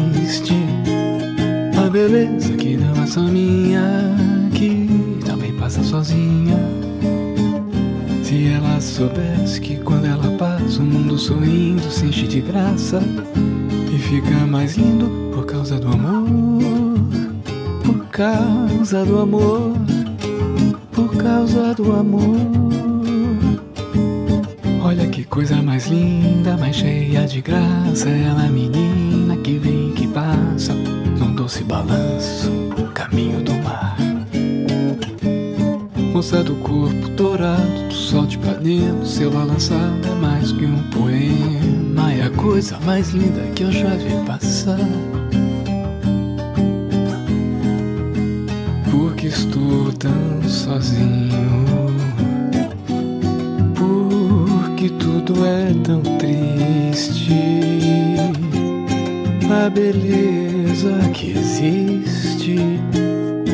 [1.93, 4.17] beleza que não é só minha,
[4.55, 4.89] que
[5.27, 6.57] também passa sozinha.
[8.25, 13.03] Se ela soubesse que quando ela passa, o mundo sorrindo se enche de graça
[13.95, 16.63] e fica mais lindo por causa do amor,
[17.85, 19.77] por causa do amor,
[20.93, 22.39] por causa do amor.
[24.83, 28.09] Olha que coisa mais linda, mais cheia de graça.
[28.09, 30.75] Ela, menina que vem que passa
[31.43, 32.53] doce balanço
[32.95, 33.97] caminho do mar.
[36.13, 42.13] Moça do corpo dourado, do sol de Ipanema, seu balançado é mais que um poema.
[42.13, 44.79] É a coisa mais linda que eu já vi passar.
[48.89, 51.67] Porque estou tão sozinho.
[53.75, 57.33] Porque tudo é tão triste.
[59.51, 59.69] A
[60.73, 62.57] beleza que existe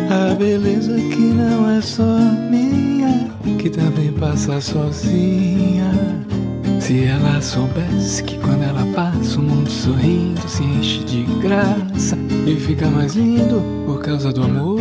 [0.09, 2.05] a beleza que não é só
[2.49, 5.91] minha, que também passa sozinha.
[6.81, 12.17] Se ela soubesse que quando ela passa o mundo sorrindo se enche de graça
[12.47, 14.81] e fica mais lindo por causa do amor,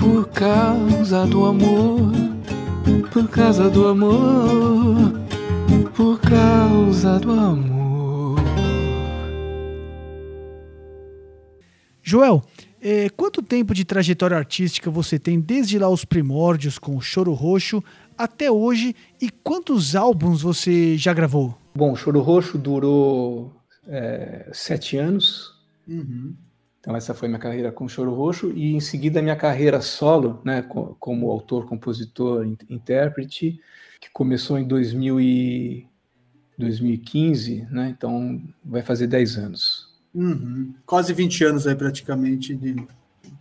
[0.00, 2.12] por causa do amor,
[3.12, 5.12] por causa do amor,
[5.94, 7.71] por causa do amor.
[12.12, 12.42] Joel,
[12.78, 17.32] é, quanto tempo de trajetória artística você tem desde lá os primórdios com o Choro
[17.32, 17.82] Roxo
[18.18, 21.56] até hoje e quantos álbuns você já gravou?
[21.74, 23.50] Bom, o Choro Roxo durou
[23.88, 25.58] é, sete anos.
[25.88, 26.34] Uhum.
[26.80, 30.38] Então essa foi minha carreira com o Choro Roxo e em seguida minha carreira solo,
[30.44, 30.60] né,
[31.00, 33.58] como autor, compositor, intérprete,
[33.98, 35.88] que começou em 2000 e
[36.58, 37.88] 2015, né?
[37.96, 39.81] Então vai fazer dez anos.
[40.14, 40.74] Uhum.
[40.84, 42.76] Quase 20 anos aí, praticamente, de,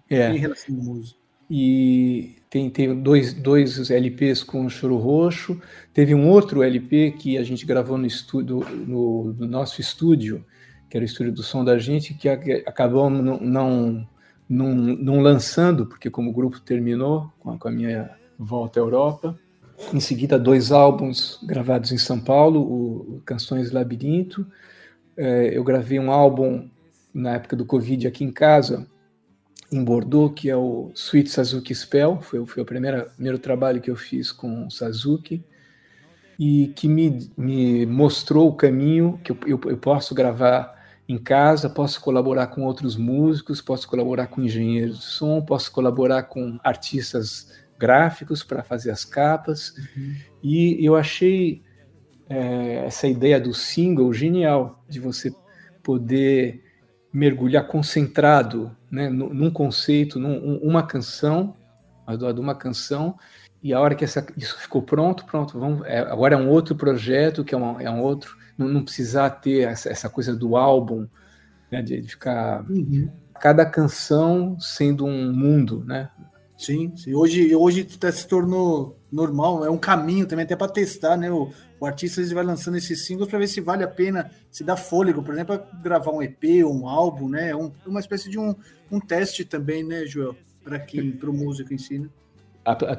[0.10, 0.32] é.
[0.32, 1.20] em relação à música.
[1.50, 5.62] E tem, tem dois, dois LPs com Choro Roxo.
[5.94, 10.46] Teve um outro LP que a gente gravou no, estúdio, no, no nosso estúdio,
[10.90, 14.08] que era o estúdio do som da gente, que acabou não, não,
[14.48, 18.10] não, não lançando, porque como o grupo terminou com a, com a minha
[18.40, 19.38] volta à Europa,
[19.94, 24.46] em seguida, dois álbuns gravados em São Paulo, o Canções Labirinto.
[25.18, 26.70] É, eu gravei um álbum
[27.14, 28.88] na época do Covid aqui em casa,
[29.72, 32.22] em Bordeaux, que é o Sweet Suzuki Spell.
[32.22, 35.44] Foi, foi o primeiro, primeiro trabalho que eu fiz com o Suzuki
[36.40, 41.70] e que me, me mostrou o caminho que eu, eu, eu posso gravar em casa,
[41.70, 47.52] posso colaborar com outros músicos, posso colaborar com engenheiros de som, posso colaborar com artistas
[47.78, 49.76] gráficos para fazer as capas.
[49.96, 50.16] Uhum.
[50.42, 51.62] E eu achei
[52.32, 55.36] é, essa ideia do single genial, de você
[55.84, 56.64] poder
[57.12, 61.58] mergulhar concentrado né, num conceito, num, uma canção,
[62.08, 63.18] de uma canção,
[63.62, 66.74] e a hora que essa, isso ficou pronto, pronto, vamos, é, agora é um outro
[66.74, 70.56] projeto, que é, uma, é um outro, não, não, precisar ter essa, essa coisa do
[70.56, 71.08] álbum,
[71.70, 73.10] né, de, de ficar uhum.
[73.42, 76.10] cada canção sendo um mundo, né?
[76.62, 77.16] Sim, sim.
[77.16, 81.32] Hoje, hoje se tornou normal, é um caminho também até para testar, né?
[81.32, 81.50] O,
[81.80, 85.24] o artista vai lançando esses singles para ver se vale a pena, se dá fôlego,
[85.24, 87.50] por exemplo, gravar um EP ou um álbum, né?
[87.50, 88.54] É um, uma espécie de um,
[88.92, 90.36] um teste também, né, Joel?
[90.64, 92.08] Para quem, para o músico em si, né?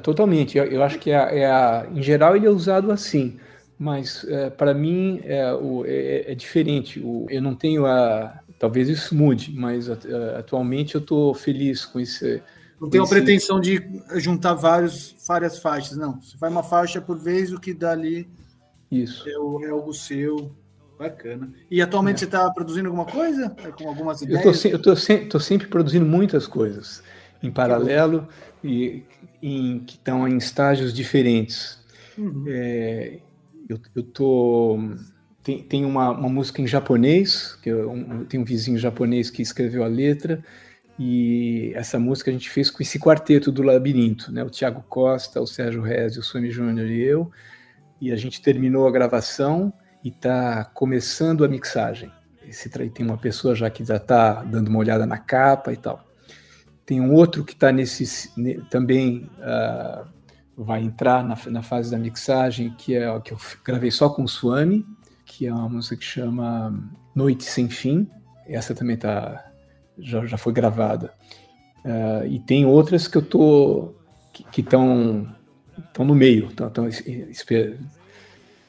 [0.03, 0.57] Totalmente.
[0.57, 3.39] Eu, eu acho que é, é a, em geral ele é usado assim,
[3.79, 6.99] mas é, para mim é, o, é, é diferente.
[6.99, 8.41] O, eu não tenho a.
[8.59, 9.89] Talvez isso mude, mas
[10.37, 12.41] atualmente eu estou feliz com esse
[12.79, 13.81] não tem a pretensão de
[14.15, 16.19] juntar vários, várias faixas, não.
[16.21, 18.27] Você faz uma faixa por vez, o que dá ali
[18.91, 19.27] Isso.
[19.29, 20.51] É, o, é algo seu.
[20.97, 21.51] Bacana.
[21.69, 22.19] E atualmente é.
[22.19, 23.53] você está produzindo alguma coisa?
[23.63, 24.45] É com algumas ideias?
[24.65, 27.03] Eu estou se, sempre produzindo muitas coisas
[27.41, 28.27] em paralelo
[28.63, 29.03] e
[29.41, 31.79] em, que estão em estágios diferentes.
[32.17, 32.45] Uhum.
[32.47, 33.19] É,
[33.67, 34.77] eu, eu tô
[35.43, 39.41] tem, tem uma, uma música em japonês que eu, um, tem um vizinho japonês que
[39.41, 40.43] escreveu a letra
[40.97, 44.43] e essa música a gente fez com esse quarteto do Labirinto, né?
[44.43, 47.31] O Tiago Costa, o Sérgio Rez, o Suami Júnior e eu.
[47.99, 49.73] E a gente terminou a gravação
[50.03, 52.11] e está começando a mixagem.
[52.47, 56.05] Esse tem uma pessoa já que já está dando uma olhada na capa e tal.
[56.85, 58.29] Tem um outro que está nesse
[58.69, 60.05] também uh,
[60.55, 64.27] vai entrar na, na, fase da mixagem, que é que eu gravei só com o
[64.27, 64.85] Suami,
[65.25, 66.77] que é uma música que chama
[67.15, 68.07] Noite Sem Fim.
[68.45, 69.52] Essa também está
[69.97, 71.13] já, já foi gravada.
[71.83, 73.93] Uh, e tem outras que eu tô
[74.31, 75.27] que estão
[75.77, 76.89] estão no meio, tão, tão,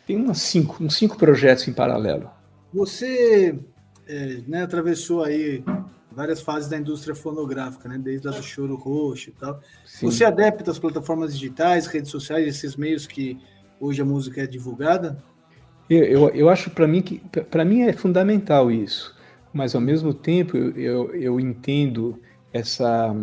[0.06, 2.30] tem umas cinco, uns cinco projetos em paralelo.
[2.72, 3.58] Você
[4.06, 5.62] é, né, atravessou aí
[6.10, 9.60] várias fases da indústria fonográfica, né, desde a do choro roxo e tal.
[9.84, 10.06] Sim.
[10.06, 13.38] Você é adepta das plataformas digitais, redes sociais, esses meios que
[13.80, 15.22] hoje a música é divulgada?
[15.88, 19.13] Eu, eu, eu acho para mim que para mim é fundamental isso
[19.54, 22.20] mas ao mesmo tempo eu, eu, eu entendo
[22.52, 23.14] essa,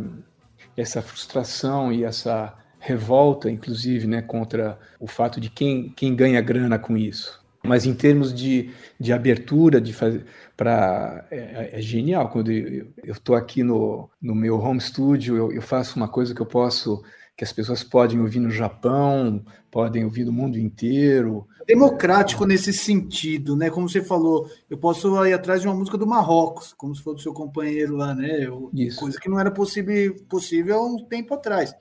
[0.76, 6.80] essa frustração e essa revolta, inclusive, né, contra o fato de quem, quem ganha grana
[6.80, 7.40] com isso.
[7.64, 10.26] Mas em termos de, de abertura, de fazer
[10.58, 15.62] para é, é, genial quando eu estou aqui no, no meu home studio, eu, eu
[15.62, 17.04] faço uma coisa que eu posso
[17.38, 21.48] que as pessoas podem ouvir no Japão, podem ouvir no mundo inteiro.
[21.68, 23.70] Democrático nesse sentido, né?
[23.70, 27.18] Como você falou, eu posso ir atrás de uma música do Marrocos, como se fosse
[27.18, 28.48] do seu companheiro lá, né?
[28.74, 29.00] Isso.
[29.00, 31.76] Coisa que não era possível, possível há um tempo atrás.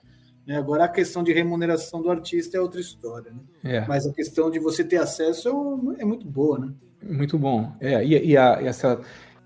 [0.46, 0.56] Né?
[0.56, 3.40] Agora a questão de remuneração do artista é outra história, né?
[3.62, 3.86] É.
[3.86, 5.48] Mas a questão de você ter acesso
[5.98, 6.72] é muito boa, né?
[7.02, 7.72] Muito bom.
[7.80, 9.00] É, e, e, a, essa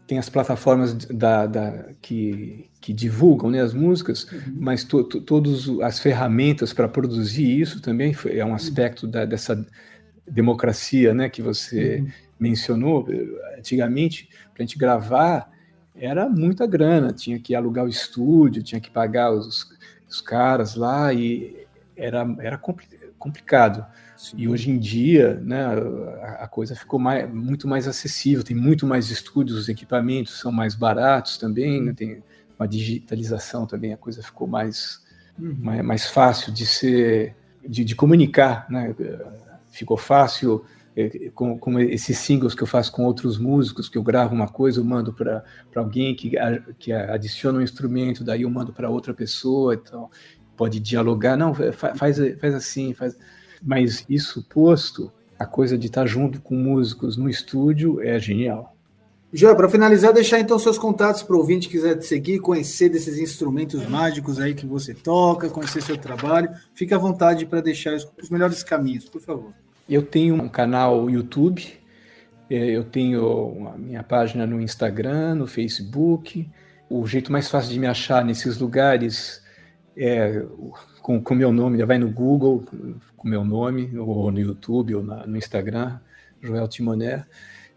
[0.06, 4.56] tem as plataformas da, da que, que, divulgam né, as músicas, uhum.
[4.58, 9.24] mas to, to, todas as ferramentas para produzir isso também foi, é um aspecto da,
[9.24, 9.64] dessa
[10.26, 12.08] democracia né, que você uhum.
[12.38, 13.06] mencionou.
[13.58, 15.50] Antigamente, para a gente gravar,
[15.94, 19.68] era muita grana, tinha que alugar o estúdio, tinha que pagar os,
[20.08, 21.66] os caras lá, e
[21.96, 22.60] era, era
[23.18, 23.86] complicado.
[24.16, 24.36] Sim.
[24.38, 25.64] E hoje em dia, né,
[26.22, 30.50] a, a coisa ficou mais, muito mais acessível, tem muito mais estúdios, os equipamentos são
[30.50, 32.22] mais baratos também, né, tem
[32.58, 35.02] uma digitalização também, a coisa ficou mais,
[35.38, 35.56] uhum.
[35.58, 37.34] mais, mais, fácil de ser,
[37.66, 38.94] de, de comunicar, né?
[39.74, 40.64] Ficou fácil
[40.96, 44.46] é, com, com, esses singles que eu faço com outros músicos, que eu gravo uma
[44.46, 45.42] coisa, eu mando para
[45.74, 46.32] alguém que,
[46.78, 50.08] que adiciona um instrumento, daí eu mando para outra pessoa, então
[50.56, 53.18] pode dialogar, não, faz, faz assim, faz
[53.60, 58.76] mas isso posto, a coisa de estar junto com músicos no estúdio é genial.
[59.32, 62.88] Já, para finalizar, deixar então seus contatos para o ouvinte que quiser te seguir, conhecer
[62.88, 66.50] desses instrumentos mágicos aí que você toca, conhecer seu trabalho.
[66.72, 69.52] Fique à vontade para deixar os melhores caminhos, por favor.
[69.88, 71.62] Eu tenho um canal YouTube
[72.50, 76.48] É, eu tenho a minha página no Instagram, no Facebook.
[76.90, 79.42] O jeito mais fácil de me achar nesses lugares
[79.96, 80.44] é
[81.00, 82.64] com o meu nome, já vai no Google,
[83.16, 85.98] com meu nome, ou no YouTube, ou na, no Instagram,
[86.40, 87.26] Joel Timoner.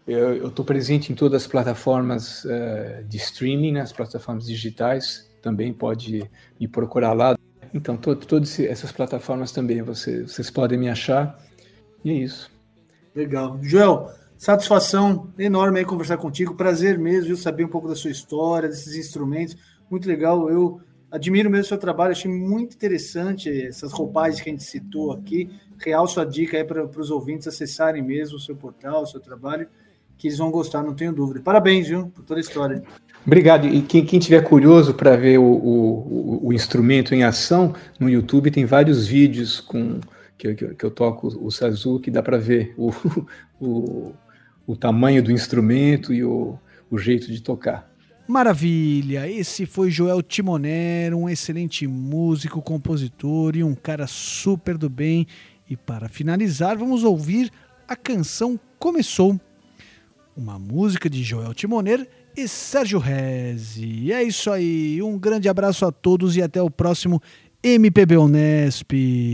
[0.06, 5.72] Eu estou presente em todas as plataformas uh, de streaming, né, as plataformas digitais, também
[5.74, 6.28] pode
[6.58, 7.36] me procurar lá.
[7.74, 11.38] Então, to, todas essas plataformas também você, vocês podem me achar.
[12.04, 12.50] E é isso.
[13.14, 13.58] Legal.
[13.62, 16.54] Joel, satisfação enorme aí conversar contigo.
[16.54, 19.56] Prazer mesmo, viu, saber um pouco da sua história, desses instrumentos.
[19.90, 20.50] Muito legal.
[20.50, 20.80] Eu
[21.10, 25.50] admiro mesmo o seu trabalho, achei muito interessante essas roupagens que a gente citou aqui.
[25.78, 29.68] Real sua dica aí para os ouvintes acessarem mesmo o seu portal, o seu trabalho
[30.18, 31.40] que eles vão gostar, não tenho dúvida.
[31.40, 32.82] Parabéns, viu, por toda a história.
[33.24, 33.68] Obrigado.
[33.68, 38.50] E quem, quem tiver curioso para ver o, o, o, instrumento em ação, no YouTube
[38.50, 40.00] tem vários vídeos com
[40.38, 42.90] que, que, que eu toco o Sazu, que dá para ver o,
[43.60, 44.12] o,
[44.66, 46.56] o tamanho do instrumento e o,
[46.90, 47.90] o jeito de tocar.
[48.26, 49.28] Maravilha!
[49.28, 55.26] Esse foi Joel Timoner, um excelente músico, compositor e um cara super do bem.
[55.68, 57.50] E para finalizar, vamos ouvir
[57.86, 59.40] a canção Começou
[60.36, 64.12] uma música de Joel Timoner e Sérgio Rezi.
[64.12, 67.20] É isso aí, um grande abraço a todos e até o próximo
[67.62, 68.92] MPB Unesp.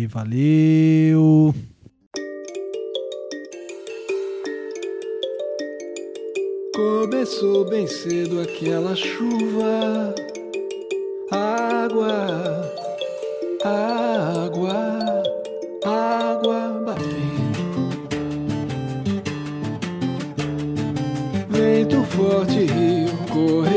[0.09, 1.55] Valeu!
[6.75, 10.15] Começou bem cedo aquela chuva,
[11.31, 12.73] água,
[13.63, 15.23] água,
[15.85, 17.45] água batendo.
[21.51, 23.74] vento forte, rio, corredeira.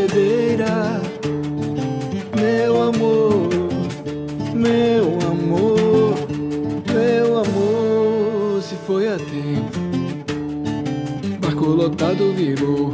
[11.88, 12.93] Lotado virou.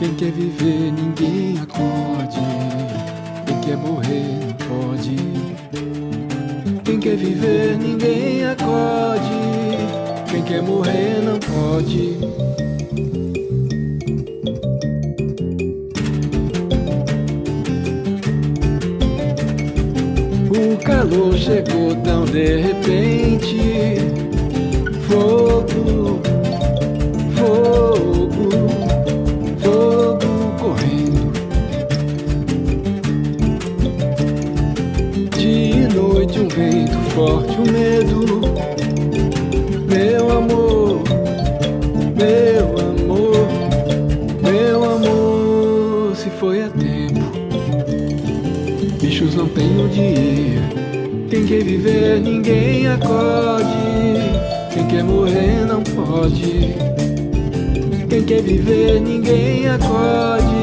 [0.00, 2.40] Quem quer viver, ninguém acorde.
[3.46, 5.16] Quem quer morrer, não pode.
[6.84, 9.22] Quem quer viver, ninguém acorde.
[10.28, 12.18] Quem quer morrer, não pode.
[20.84, 23.58] calor chegou tão de repente.
[25.06, 26.20] Fogo,
[36.58, 38.40] vento forte, um medo.
[39.86, 41.02] Meu amor,
[42.16, 43.48] meu amor,
[44.42, 47.24] meu amor, se foi a tempo.
[49.00, 50.60] Bichos não têm onde ir.
[51.30, 53.68] Quem quer viver, ninguém acode.
[54.72, 56.74] Quem quer morrer, não pode.
[58.08, 60.57] Quem quer viver, ninguém acode.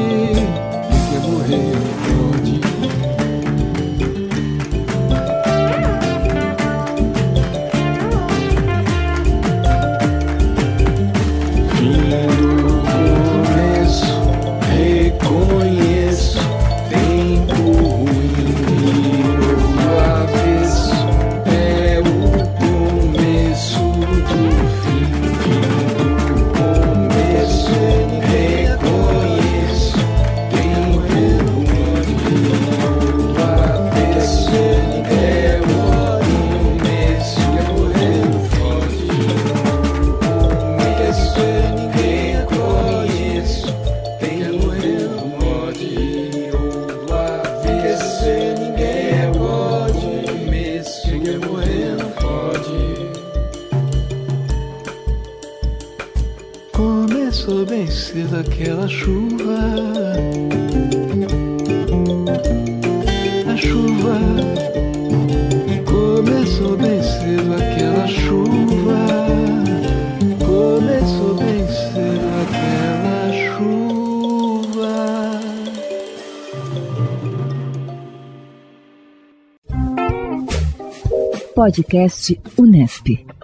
[81.66, 82.30] Podcast
[82.62, 83.35] Unesp.